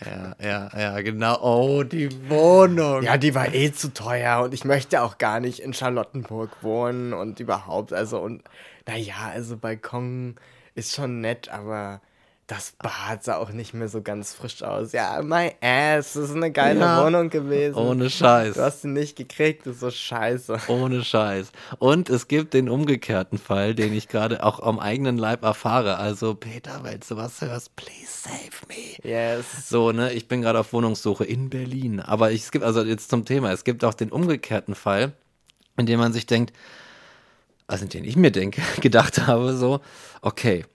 [0.06, 1.40] Ja, ja, ja, genau.
[1.42, 3.04] Oh, die Wohnung.
[3.04, 7.14] Ja, die war eh zu teuer und ich möchte auch gar nicht in Charlottenburg wohnen
[7.14, 8.44] und überhaupt, also und
[8.88, 10.36] naja, also Balkon
[10.76, 12.02] ist schon nett, aber
[12.48, 14.92] das Bad sah auch nicht mehr so ganz frisch aus.
[14.92, 17.06] Ja, my ass, das ist eine geile Ja.
[17.06, 17.76] Wohnung gewesen.
[17.76, 18.56] Ohne Scheiß.
[18.56, 20.58] Du hast sie nicht gekriegt, das ist so scheiße.
[20.68, 21.52] Ohne Scheiß.
[21.80, 25.98] Und es gibt den umgekehrten Fall, den ich gerade auch am eigenen Leib erfahre.
[25.98, 29.10] Also, Peter, wenn du was hörst, please save me.
[29.10, 29.70] Yes.
[29.70, 32.02] So, ne, ich bin gerade auf Wohnungssuche in Berlin.
[32.02, 35.14] Aber ich, es gibt, also jetzt zum Thema, es gibt auch den umgekehrten Fall,
[35.78, 36.54] in dem man sich denkt,
[37.68, 39.80] also in den ich mir denke, gedacht habe, so,
[40.22, 40.66] okay,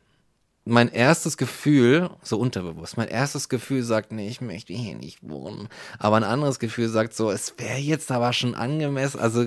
[0.69, 5.69] mein erstes Gefühl, so unterbewusst, mein erstes Gefühl sagt, nee, ich möchte hier nicht wohnen.
[5.99, 9.45] Aber ein anderes Gefühl sagt so, es wäre jetzt aber schon angemessen, also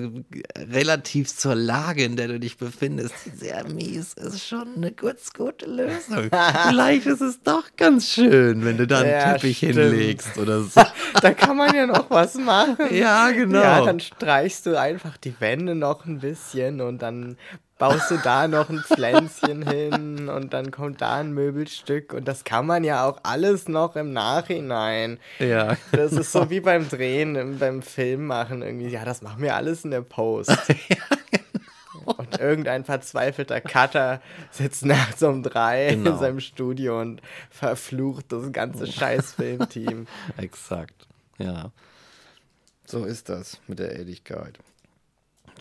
[0.58, 5.66] relativ zur Lage, in der du dich befindest, sehr mies, ist schon eine ganz gute
[5.66, 6.30] Lösung.
[6.68, 9.74] Vielleicht ist es doch ganz schön, wenn du da einen Ja, Teppich stimmt.
[9.74, 10.82] hinlegst oder so.
[11.20, 12.76] Da kann man ja noch was machen.
[12.90, 13.60] Ja, genau.
[13.60, 17.36] Ja, dann streichst du einfach die Wände noch ein bisschen und dann
[17.82, 22.44] baust du da noch ein Pflänzchen hin und dann kommt da ein Möbelstück und das
[22.44, 25.18] kann man ja auch alles noch im Nachhinein.
[25.40, 25.76] Ja.
[25.90, 28.86] Das ist so wie beim Drehen, im- beim Film machen irgendwie.
[28.86, 30.50] Ja, das machen wir alles in der Post.
[30.78, 32.14] genau.
[32.18, 34.20] Und irgendein verzweifelter Cutter
[34.52, 36.12] sitzt nachts um drei Genau.
[36.12, 37.20] in seinem Studio und
[37.50, 40.06] verflucht das ganze scheiß Filmteam.
[40.36, 41.08] Exakt.
[41.38, 41.72] Ja.
[42.86, 44.60] So ist das mit der Ehrlichkeit.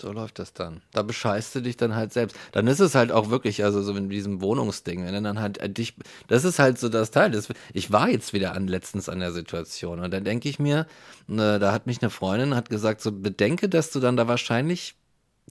[0.01, 0.81] So läuft das dann.
[0.93, 2.35] Da bescheißt du dich dann halt selbst.
[2.53, 5.69] Dann ist es halt auch wirklich, also so in diesem Wohnungsding, wenn dann halt äh,
[5.69, 5.93] dich,
[6.27, 7.29] das ist halt so das Teil.
[7.29, 10.87] Das, ich war jetzt wieder an, letztens an der Situation und dann denke ich mir,
[11.27, 14.95] ne, da hat mich eine Freundin hat gesagt, so bedenke, dass du dann da wahrscheinlich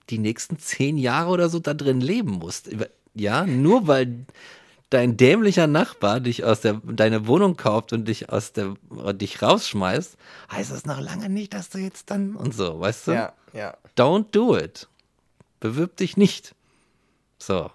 [0.09, 2.71] die nächsten zehn Jahre oder so da drin leben musst.
[3.15, 4.27] Ja, nur weil
[4.91, 8.75] dein dämlicher Nachbar dich aus der deine Wohnung kauft und dich aus der
[9.15, 10.17] dich rausschmeißt,
[10.53, 13.13] heißt das noch lange nicht, dass du jetzt dann und so, weißt du?
[13.13, 13.77] Ja, ja.
[13.97, 14.89] Don't do it.
[15.61, 16.55] Bewirb dich nicht.
[17.39, 17.71] So.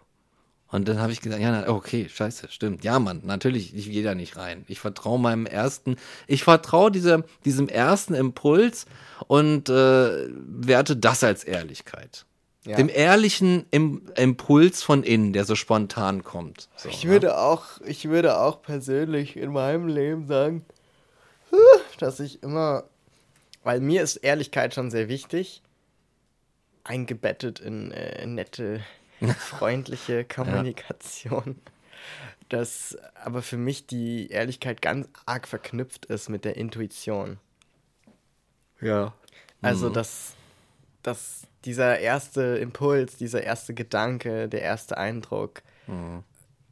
[0.71, 2.83] Und dann habe ich gesagt, ja, na, okay, scheiße, stimmt.
[2.83, 4.65] Ja, Mann, natürlich, ich gehe da nicht rein.
[4.67, 5.95] Ich vertraue meinem ersten,
[6.27, 8.85] ich vertraue dieser, diesem ersten Impuls
[9.27, 12.25] und äh, werte das als Ehrlichkeit.
[12.65, 12.77] Ja.
[12.77, 16.67] Dem ehrlichen Im Impuls von innen, der so spontan kommt.
[16.75, 17.11] So, Ich ne?
[17.11, 20.65] würde auch, ich würde auch persönlich in meinem Leben sagen,
[21.99, 22.85] dass ich immer,
[23.63, 25.61] weil mir ist Ehrlichkeit schon sehr wichtig,
[26.83, 28.81] eingebettet in äh, nette,
[29.37, 31.61] freundliche Kommunikation,
[32.49, 37.37] dass aber für mich die Ehrlichkeit ganz arg verknüpft ist mit der Intuition.
[38.81, 39.13] Ja.
[39.61, 40.35] Also, dass,
[41.01, 45.61] dass dieser erste Impuls, dieser erste Gedanke, der erste Eindruck,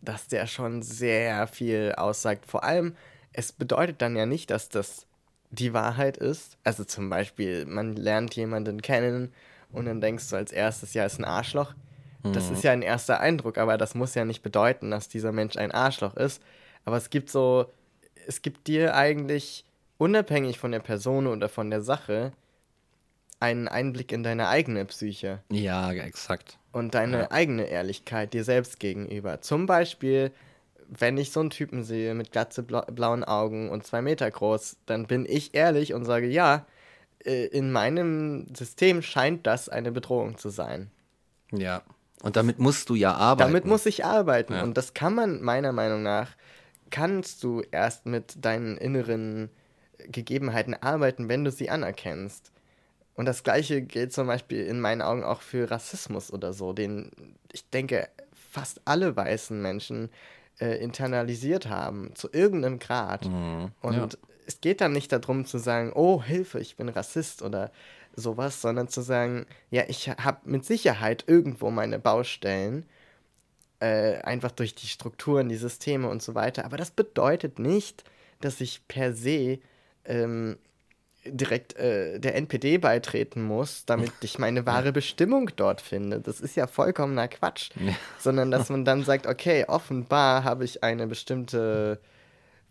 [0.01, 2.45] dass der schon sehr viel aussagt.
[2.45, 2.95] Vor allem,
[3.31, 5.05] es bedeutet dann ja nicht, dass das
[5.49, 6.57] die Wahrheit ist.
[6.63, 9.33] Also zum Beispiel, man lernt jemanden kennen
[9.71, 11.73] und dann denkst du als erstes, ja, ist ein Arschloch.
[12.23, 15.57] Das ist ja ein erster Eindruck, aber das muss ja nicht bedeuten, dass dieser Mensch
[15.57, 16.41] ein Arschloch ist.
[16.85, 17.65] Aber es gibt so,
[18.27, 19.65] es gibt dir eigentlich
[19.97, 22.31] unabhängig von der Person oder von der Sache
[23.43, 26.57] einen Einblick in deine eigene Psyche Ja, exakt.
[26.71, 29.41] und deine eigene Ehrlichkeit dir selbst gegenüber.
[29.41, 30.31] Zum Beispiel,
[30.87, 34.77] wenn ich so einen Typen sehe mit glatze bla blauen Augen und zwei Meter groß,
[34.85, 36.65] dann bin ich ehrlich und sage, ja,
[37.25, 40.89] äh, in meinem System scheint das eine Bedrohung zu sein.
[41.51, 41.81] Ja.
[42.21, 43.49] Und damit musst du ja arbeiten.
[43.49, 44.53] Damit muss ich arbeiten.
[44.53, 44.63] Ja.
[44.63, 46.29] Und das kann man meiner Meinung nach,
[46.91, 49.49] kannst du erst mit deinen inneren
[49.97, 52.52] Gegebenheiten arbeiten, wenn du sie anerkennst.
[53.15, 57.11] Und das gleiche gilt zum Beispiel in meinen Augen auch für Rassismus oder so, den
[57.51, 60.09] ich denke fast alle weißen Menschen
[60.59, 63.25] äh, internalisiert haben, zu irgendeinem Grad.
[63.25, 63.71] Mhm.
[63.81, 64.07] Und Ja.
[64.47, 67.71] es geht dann nicht darum zu sagen, oh Hilfe, ich bin Rassist oder
[68.15, 72.85] sowas, sondern zu sagen, ja, ich habe mit Sicherheit irgendwo meine Baustellen,
[73.79, 76.65] äh, einfach durch die Strukturen, die Systeme und so weiter.
[76.65, 78.03] Aber das bedeutet nicht,
[78.39, 79.59] dass ich per se
[80.05, 80.57] ähm,
[81.25, 86.19] direkt äh, der NPD beitreten muss, damit ich meine wahre Bestimmung dort finde.
[86.19, 87.71] Das ist ja vollkommener Quatsch.
[87.75, 87.93] Ja.
[88.19, 91.99] Sondern dass man dann sagt, okay, offenbar habe ich eine bestimmte,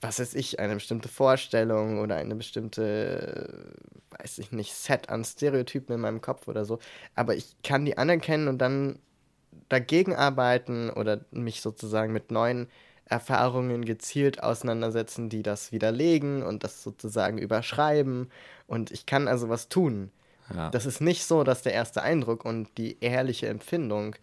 [0.01, 3.75] was weiß ich, eine bestimmte Vorstellung oder eine bestimmte,
[4.19, 6.79] weiß ich nicht, Set an Stereotypen in meinem Kopf oder so.
[7.15, 8.99] Aber ich kann die anerkennen und dann
[9.69, 12.69] dagegen arbeiten oder mich sozusagen mit neuen
[13.13, 18.31] Erfahrungen gezielt auseinandersetzen, die das widerlegen und das sozusagen überschreiben.
[18.67, 20.11] Und ich kann also was tun.
[20.53, 20.71] Ja.
[20.71, 24.17] Das ist nicht so, dass der erste Eindruck und die ehrliche Empfindung,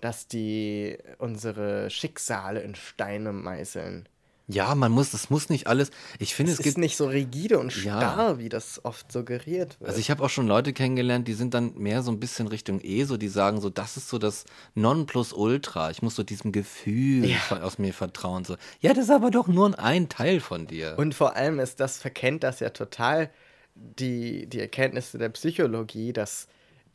[0.00, 4.08] dass die unsere Schicksale in Steine meißeln.
[4.46, 5.90] Ja, man muss, es muss nicht alles.
[6.18, 7.98] Ich finde, Es es ist gibt nicht so rigide und Ja.
[8.00, 9.88] starr, wie das oft suggeriert wird.
[9.88, 12.80] Also ich habe auch schon Leute kennengelernt, die sind dann mehr so ein bisschen Richtung
[12.80, 15.90] ESO, die sagen so, das ist so das Nonplusultra.
[15.90, 17.62] Ich muss so diesem Gefühl Ja.
[17.62, 18.44] aus mir vertrauen.
[18.44, 20.94] So, ja, das ist aber doch nur ein Teil von dir.
[20.98, 23.30] Und vor allem ist das, verkennt das ja total
[23.74, 26.46] die, die Erkenntnisse der Psychologie, dass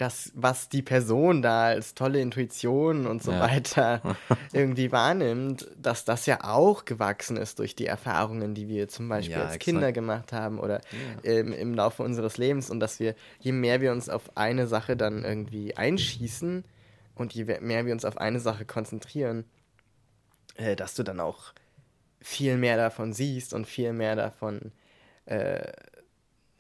[0.02, 3.40] das, was die Person da als tolle Intuition und so Ja.
[3.42, 4.02] weiter
[4.54, 9.34] irgendwie wahrnimmt, dass das ja auch gewachsen ist durch die Erfahrungen, die wir zum Beispiel
[9.36, 9.64] Ja, als exakt.
[9.66, 10.82] Kinder gemacht haben oder
[11.24, 14.96] ähm, im Laufe unseres Lebens und dass wir, je mehr wir uns auf eine Sache
[14.96, 16.64] dann irgendwie einschießen
[17.16, 19.44] und je mehr wir uns auf eine Sache konzentrieren,
[20.56, 21.54] äh, dass du dann auch
[22.22, 24.72] viel mehr davon siehst und viel mehr davon
[25.26, 25.72] äh,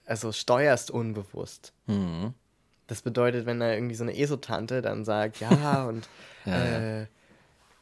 [0.05, 1.71] also steuerst unbewusst.
[1.85, 2.33] Mhm.
[2.89, 6.09] Das bedeutet, wenn da irgendwie so eine Esotante dann sagt, ja, und
[6.45, 7.05] Ja, äh,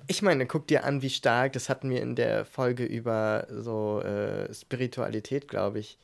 [0.08, 4.02] ich meine, guck dir an, wie stark, das hatten wir in der Folge über so
[4.02, 5.98] äh, Spiritualität, glaube ich.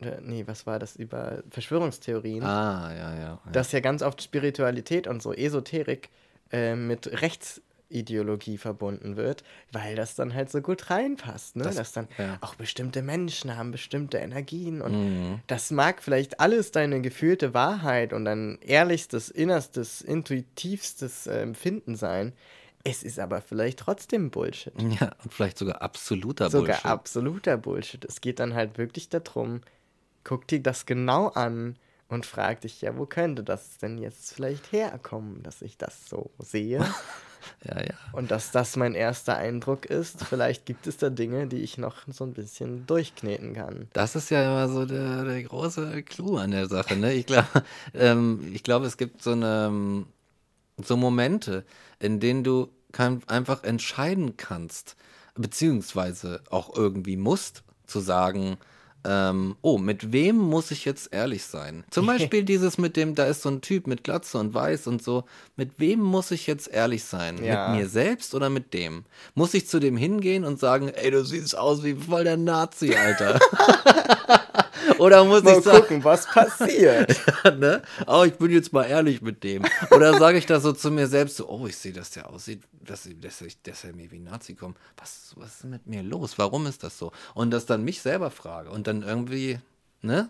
[0.00, 0.96] Oder, nee, was war das?
[0.96, 2.42] Über Verschwörungstheorien.
[2.42, 3.20] Ah, ja, ja.
[3.20, 3.40] ja.
[3.52, 6.08] dass ja ganz oft Spiritualität und so Esoterik
[6.52, 7.20] äh, mit
[7.90, 11.64] Rechtsideologie verbunden wird, weil das dann halt so gut reinpasst, ne?
[11.64, 12.38] Das- dass dann ja.
[12.40, 15.40] auch bestimmte Menschen haben bestimmte Energien und Mhm.
[15.46, 22.32] das mag vielleicht alles deine gefühlte Wahrheit und dein ehrlichstes, innerstes, intuitivstes äh, Empfinden sein.
[22.84, 24.72] Es ist aber vielleicht trotzdem Bullshit.
[25.00, 26.84] ja, und vielleicht sogar absoluter Sogar Bullshit.
[26.86, 28.04] absoluter Bullshit.
[28.04, 29.62] Es geht dann halt wirklich darum,
[30.24, 31.76] guck dir das genau an
[32.08, 36.30] und frag dich, ja, wo könnte das denn jetzt vielleicht herkommen, dass ich das so
[36.38, 36.78] sehe
[37.64, 37.94] Ja, ja.
[38.12, 40.24] und dass das mein erster Eindruck ist.
[40.24, 43.88] Vielleicht gibt es da Dinge, die ich noch so ein bisschen durchkneten kann.
[43.92, 46.96] Das ist ja immer so der, der große Clou an der Sache.
[46.96, 47.12] Ne?
[47.14, 47.48] Ich glaube,
[47.94, 50.04] ähm, ich glaube, es gibt so eine,
[50.82, 51.64] so Momente,
[51.98, 54.96] in denen du kann, einfach entscheiden kannst,
[55.34, 58.58] beziehungsweise auch irgendwie musst, zu sagen,
[59.04, 61.84] ähm, oh, mit wem muss ich jetzt ehrlich sein?
[61.90, 65.02] Zum Beispiel dieses mit dem, da ist so ein Typ mit Glatze und Weiß und
[65.02, 65.24] so.
[65.56, 67.42] Mit wem muss ich jetzt ehrlich sein?
[67.42, 67.68] Ja.
[67.68, 69.04] Mit mir selbst oder mit dem?
[69.34, 72.94] Muss ich zu dem hingehen und sagen, ey, du siehst aus wie voll der Nazi,
[72.94, 73.38] Alter?
[74.98, 77.16] oder muss Mal ich sagen, gucken, was passiert.
[77.58, 77.82] ne?
[78.06, 79.64] Oh, ich bin jetzt mal ehrlich mit dem.
[79.90, 82.62] Oder sage ich das so zu mir selbst so, oh, ich sehe, dass der aussieht,
[82.72, 84.76] dass, dass, ich, dass er mir wie ein Nazi kommt.
[84.96, 86.38] Was, was ist mit mir los?
[86.38, 87.12] Warum ist das so?
[87.34, 89.60] Und das dann mich selber frage und dann irgendwie,
[90.02, 90.28] ne?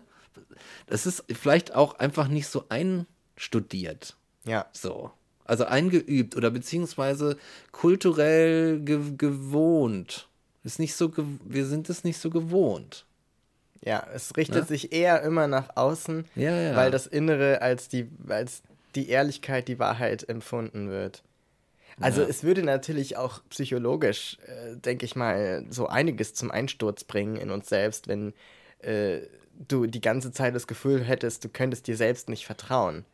[0.87, 4.15] Das ist vielleicht auch einfach nicht so einstudiert.
[4.45, 5.11] ja, So.
[5.45, 7.35] Also eingeübt oder beziehungsweise
[7.71, 10.27] kulturell ge gewohnt.
[10.63, 11.11] Ist nicht so,
[11.43, 13.05] wir sind es nicht so gewohnt.
[13.83, 14.65] Ja, es richtet Ne?
[14.67, 16.75] sich eher immer nach außen, Ja, ja.
[16.75, 18.61] weil das Innere als die, als
[18.95, 21.23] die Ehrlichkeit, die Wahrheit empfunden wird.
[22.01, 22.27] Also Ja.
[22.27, 27.51] es würde natürlich auch psychologisch, äh, denke ich mal, so einiges zum Einsturz bringen in
[27.51, 28.33] uns selbst, wenn
[28.81, 29.19] äh,
[29.67, 33.05] du die ganze Zeit das Gefühl hättest, du könntest dir selbst nicht vertrauen.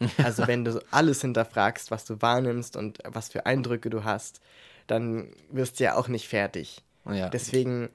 [0.18, 4.40] Also wenn du alles hinterfragst, was du wahrnimmst und was für Eindrücke du hast,
[4.86, 6.84] dann wirst du ja auch nicht fertig.
[7.10, 7.28] ja.
[7.30, 7.88] Deswegen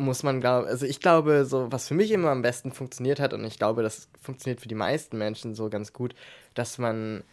[0.00, 3.32] muss man glauben, also ich glaube, so was für mich immer am besten funktioniert hat
[3.34, 6.14] und ich glaube, das funktioniert für die meisten Menschen so ganz gut,
[6.54, 7.24] dass man,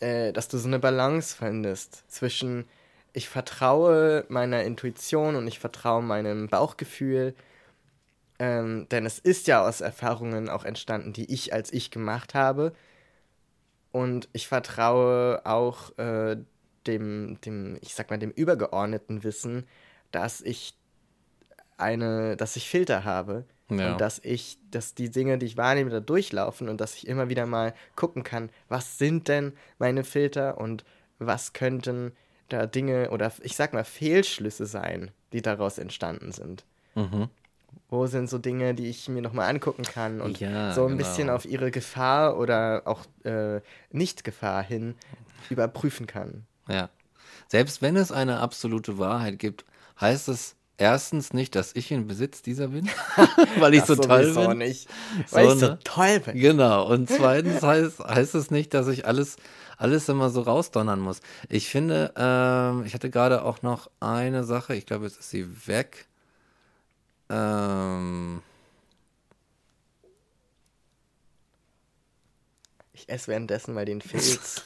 [0.00, 2.66] äh, dass du so eine Balance findest zwischen
[3.12, 7.34] ich vertraue meiner Intuition und ich vertraue meinem Bauchgefühl,
[8.38, 12.72] ähm, denn es ist ja aus Erfahrungen auch entstanden, die ich als ich gemacht habe.
[13.92, 16.36] Und ich vertraue auch äh,
[16.86, 19.66] dem, dem, ich sag mal, dem übergeordneten Wissen,
[20.12, 20.74] dass ich
[21.78, 23.92] eine, dass ich Filter habe, Ja.
[23.92, 27.28] Und dass ich, dass die Dinge, die ich wahrnehme, da durchlaufen und dass ich immer
[27.28, 30.84] wieder mal gucken kann, was sind denn meine Filter und
[31.18, 32.12] was könnten
[32.48, 36.64] da Dinge oder ich sag mal Fehlschlüsse sein, die daraus entstanden sind.
[36.94, 37.28] Mhm.
[37.88, 40.98] Wo sind so Dinge, die ich mir nochmal angucken kann und Ja, so ein genau.
[40.98, 43.60] bisschen auf ihre Gefahr oder auch äh,
[43.90, 44.94] Nicht-Gefahr hin
[45.50, 46.46] überprüfen kann.
[46.68, 46.88] Ja.
[47.48, 49.64] Selbst wenn es eine absolute Wahrheit gibt,
[50.00, 52.88] heißt es erstens nicht, dass ich in Besitz dieser bin,
[53.58, 54.58] weil ich Das so toll bin.
[54.58, 54.88] nicht,
[55.30, 55.78] weil So, ich so ne?
[55.84, 56.40] toll bin.
[56.40, 56.86] Genau.
[56.86, 59.36] Und zweitens heißt, heißt es nicht, dass ich alles,
[59.78, 61.20] alles immer so rausdonnern muss.
[61.48, 65.46] Ich finde, ähm, ich hatte gerade auch noch eine Sache, ich glaube, jetzt ist sie
[65.66, 66.06] weg.
[67.28, 68.42] Ähm,
[72.92, 74.64] Ich esse währenddessen mal den Filz.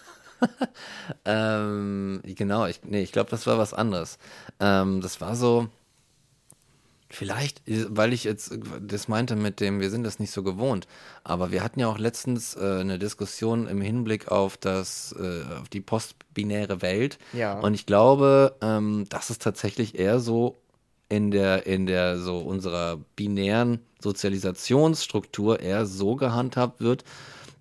[1.24, 4.18] ähm, genau, ich, nee, ich glaube, das war was anderes.
[4.60, 5.68] Ähm, das war so,
[7.10, 10.86] vielleicht, weil ich jetzt das meinte mit dem, wir sind das nicht so gewohnt,
[11.24, 15.68] aber wir hatten ja auch letztens äh, eine Diskussion im Hinblick auf das, äh, auf
[15.68, 17.18] die postbinäre Welt.
[17.32, 17.58] Ja.
[17.58, 20.56] Und ich glaube, ähm, dass es tatsächlich eher so
[21.08, 27.04] in der, in der so unserer binären Sozialisationsstruktur eher so gehandhabt wird,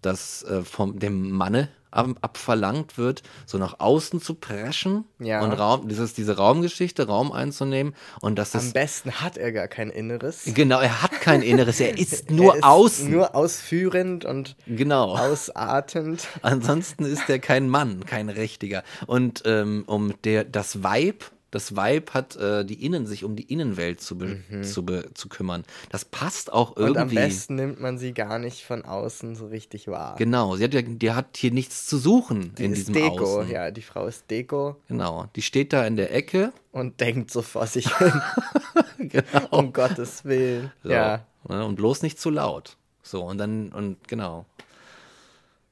[0.02, 5.42] dass äh, vom dem Manne abverlangt wird, so nach außen zu preschen Ja.
[5.42, 9.68] und Raum, dieses, diese Raumgeschichte, Raum einzunehmen und dass Am es besten hat er gar
[9.68, 10.44] kein Inneres.
[10.54, 13.12] genau, er hat kein Inneres, er ist nur er ist außen.
[13.12, 15.16] Nur ausführend und genau.
[15.18, 16.28] ausartend.
[16.42, 18.84] Ansonsten ist er kein Mann, kein richtiger.
[19.08, 23.44] Und ähm, um der das Weib, das Weib hat äh, die Innen, sich um die
[23.52, 24.84] Innenwelt zu, be, zu,
[25.14, 25.64] zu kümmern.
[25.90, 26.84] Das passt auch Mhm.
[26.84, 27.16] Und am irgendwie.
[27.16, 30.16] besten nimmt man sie gar nicht von außen so richtig wahr.
[30.18, 33.40] Genau, sie hat ja, die hat hier nichts zu suchen die in ist diesem Deko,
[33.42, 33.52] Außen.
[33.52, 36.54] ja, die Frau ist Deko Genau, die steht da in der Ecke.
[36.72, 38.14] und denkt so vor sich hin,
[38.98, 39.48] genau.
[39.52, 40.72] um Gottes Willen.
[40.84, 42.78] So, Ja, ne, Und bloß nicht zu laut.
[43.02, 44.46] So, und dann, und genau.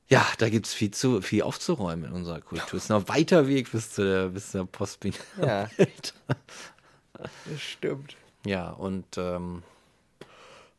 [0.10, 2.78] Ja, da gibt es viel, zu, viel aufzuräumen in unserer Kultur.
[2.78, 5.14] Es ist noch ein weiter Weg bis zu der, bis zur Postbin.
[5.42, 5.70] ja,
[7.18, 8.16] das stimmt.
[8.46, 9.64] Ja, und ähm,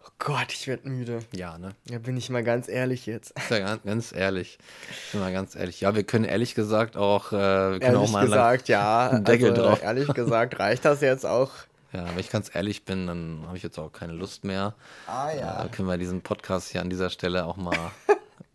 [0.05, 1.21] Oh Gott, ich werde müde.
[1.33, 1.71] ja, ne?
[1.87, 3.35] Da bin ich mal ganz ehrlich jetzt.
[3.51, 4.59] Ja ganz, ganz ehrlich.
[5.07, 5.81] Ich bin mal ganz ehrlich.
[5.83, 9.09] Ja, wir können ehrlich gesagt auch, äh, wir können auch Ehrlich mal lang- gesagt, ja.
[9.13, 9.83] einen Deckel also, drauf.
[9.83, 11.51] Ehrlich gesagt, reicht das jetzt auch?
[11.93, 14.75] Ja, wenn ich ganz ehrlich bin, dann habe ich jetzt auch keine Lust mehr.
[15.07, 17.91] Ah Da können wir diesen Podcast hier an dieser Stelle auch mal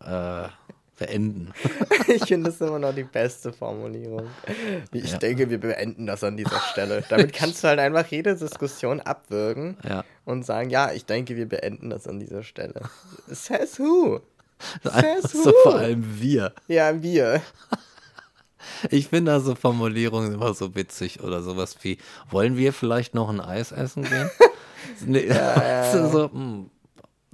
[0.00, 0.48] äh,
[0.96, 1.52] beenden.
[2.06, 4.28] Ich finde das immer noch die beste Formulierung.
[4.92, 5.18] Ich Ja.
[5.18, 7.02] denke, wir beenden das an dieser Stelle.
[7.08, 10.04] Damit kannst du halt einfach jede Diskussion abwürgen Ja.
[10.26, 12.82] und sagen, ja, ich denke, wir beenden das an dieser Stelle.
[13.26, 14.20] Says who?
[14.82, 15.42] Says who?
[15.44, 16.52] so vor allem wir.
[16.68, 17.40] Ja, wir.
[18.90, 21.98] Ich finde da so Formulierungen immer so witzig oder sowas wie,
[22.30, 24.30] wollen wir vielleicht noch ein Eis essen gehen?
[25.04, 26.70] nee, du, so, hm,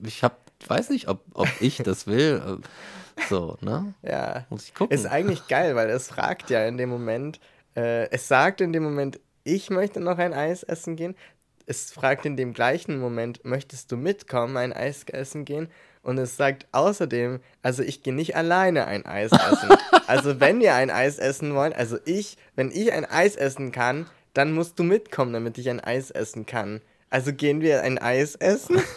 [0.05, 2.59] ich hab, weiß nicht, ob, ob ich das will.
[3.29, 3.95] So, ne?
[4.03, 4.47] Ja.
[4.51, 4.95] Muss ich gucken.
[4.95, 7.41] Ist eigentlich geil, weil es fragt ja in dem Moment,
[7.77, 11.15] äh, es sagt in dem Moment, ich möchte noch ein Eis essen gehen.
[11.67, 15.69] Es fragt in dem gleichen Moment, möchtest du mitkommen, ein Eis essen gehen?
[16.03, 19.69] Und es sagt außerdem, also ich gehe nicht alleine ein Eis essen.
[20.07, 24.07] also wenn wir ein Eis essen wollen, also ich, wenn ich ein Eis essen kann,
[24.35, 26.81] dann musst du mitkommen, damit ich ein Eis essen kann.
[27.11, 28.81] Also gehen wir ein Eis essen?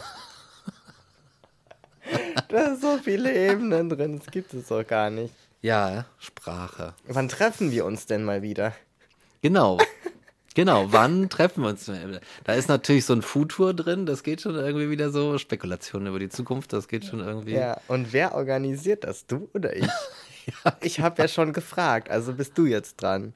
[2.54, 5.34] da sind so viele Ebenen drin, das gibt es doch gar nicht.
[5.62, 6.94] Ja, Sprache.
[7.08, 8.74] Wann treffen wir uns denn mal wieder?
[9.42, 9.80] Genau.
[10.56, 11.90] Genau, wann treffen wir uns?
[12.44, 15.40] Da ist natürlich so ein Futur drin, das geht schon irgendwie wieder so.
[15.40, 17.56] Spekulationen über die Zukunft, das geht schon irgendwie.
[17.56, 19.26] Ja, und wer organisiert das?
[19.26, 19.88] Du oder ich?
[20.82, 23.32] Ich habe ja schon gefragt, also bist du jetzt dran.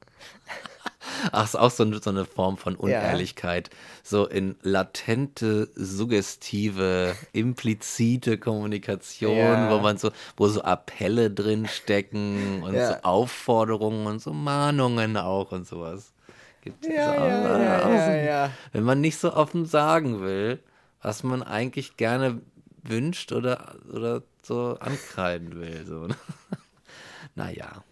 [1.32, 3.70] Ach, ist auch so, eine- so eine Form von Unehrlichkeit.
[4.03, 9.70] So in latente, suggestive, implizite Kommunikation, Ja.
[9.70, 12.88] wo man so, wo so Appelle drin stecken und Ja.
[12.89, 16.13] so Aufforderungen und so Mahnungen auch und sowas.
[16.61, 18.51] Gibt es Ja, auch, ja, ja, ja, so- ja.
[18.74, 20.59] Wenn man nicht so offen sagen will,
[21.01, 22.41] was man eigentlich gerne
[22.84, 25.86] wünscht oder, oder so ankreiden will.
[25.86, 26.07] So.
[26.07, 26.15] ne?
[27.36, 27.84] naja,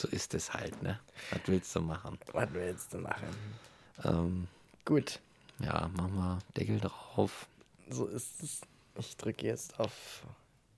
[0.00, 0.98] so ist es halt, ne?
[1.30, 2.18] Was willst du machen?
[2.32, 3.28] Was willst du machen?
[4.04, 4.48] Ähm,
[4.84, 5.20] Gut,
[5.58, 7.46] ja, mach mal Deckel drauf.
[7.90, 8.60] so ist es.
[8.96, 10.22] Ich drücke jetzt auf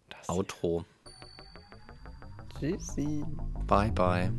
[0.09, 0.29] das.
[0.29, 0.85] Outro.
[2.59, 3.25] Tschüssi.
[3.67, 4.33] Bye, bye.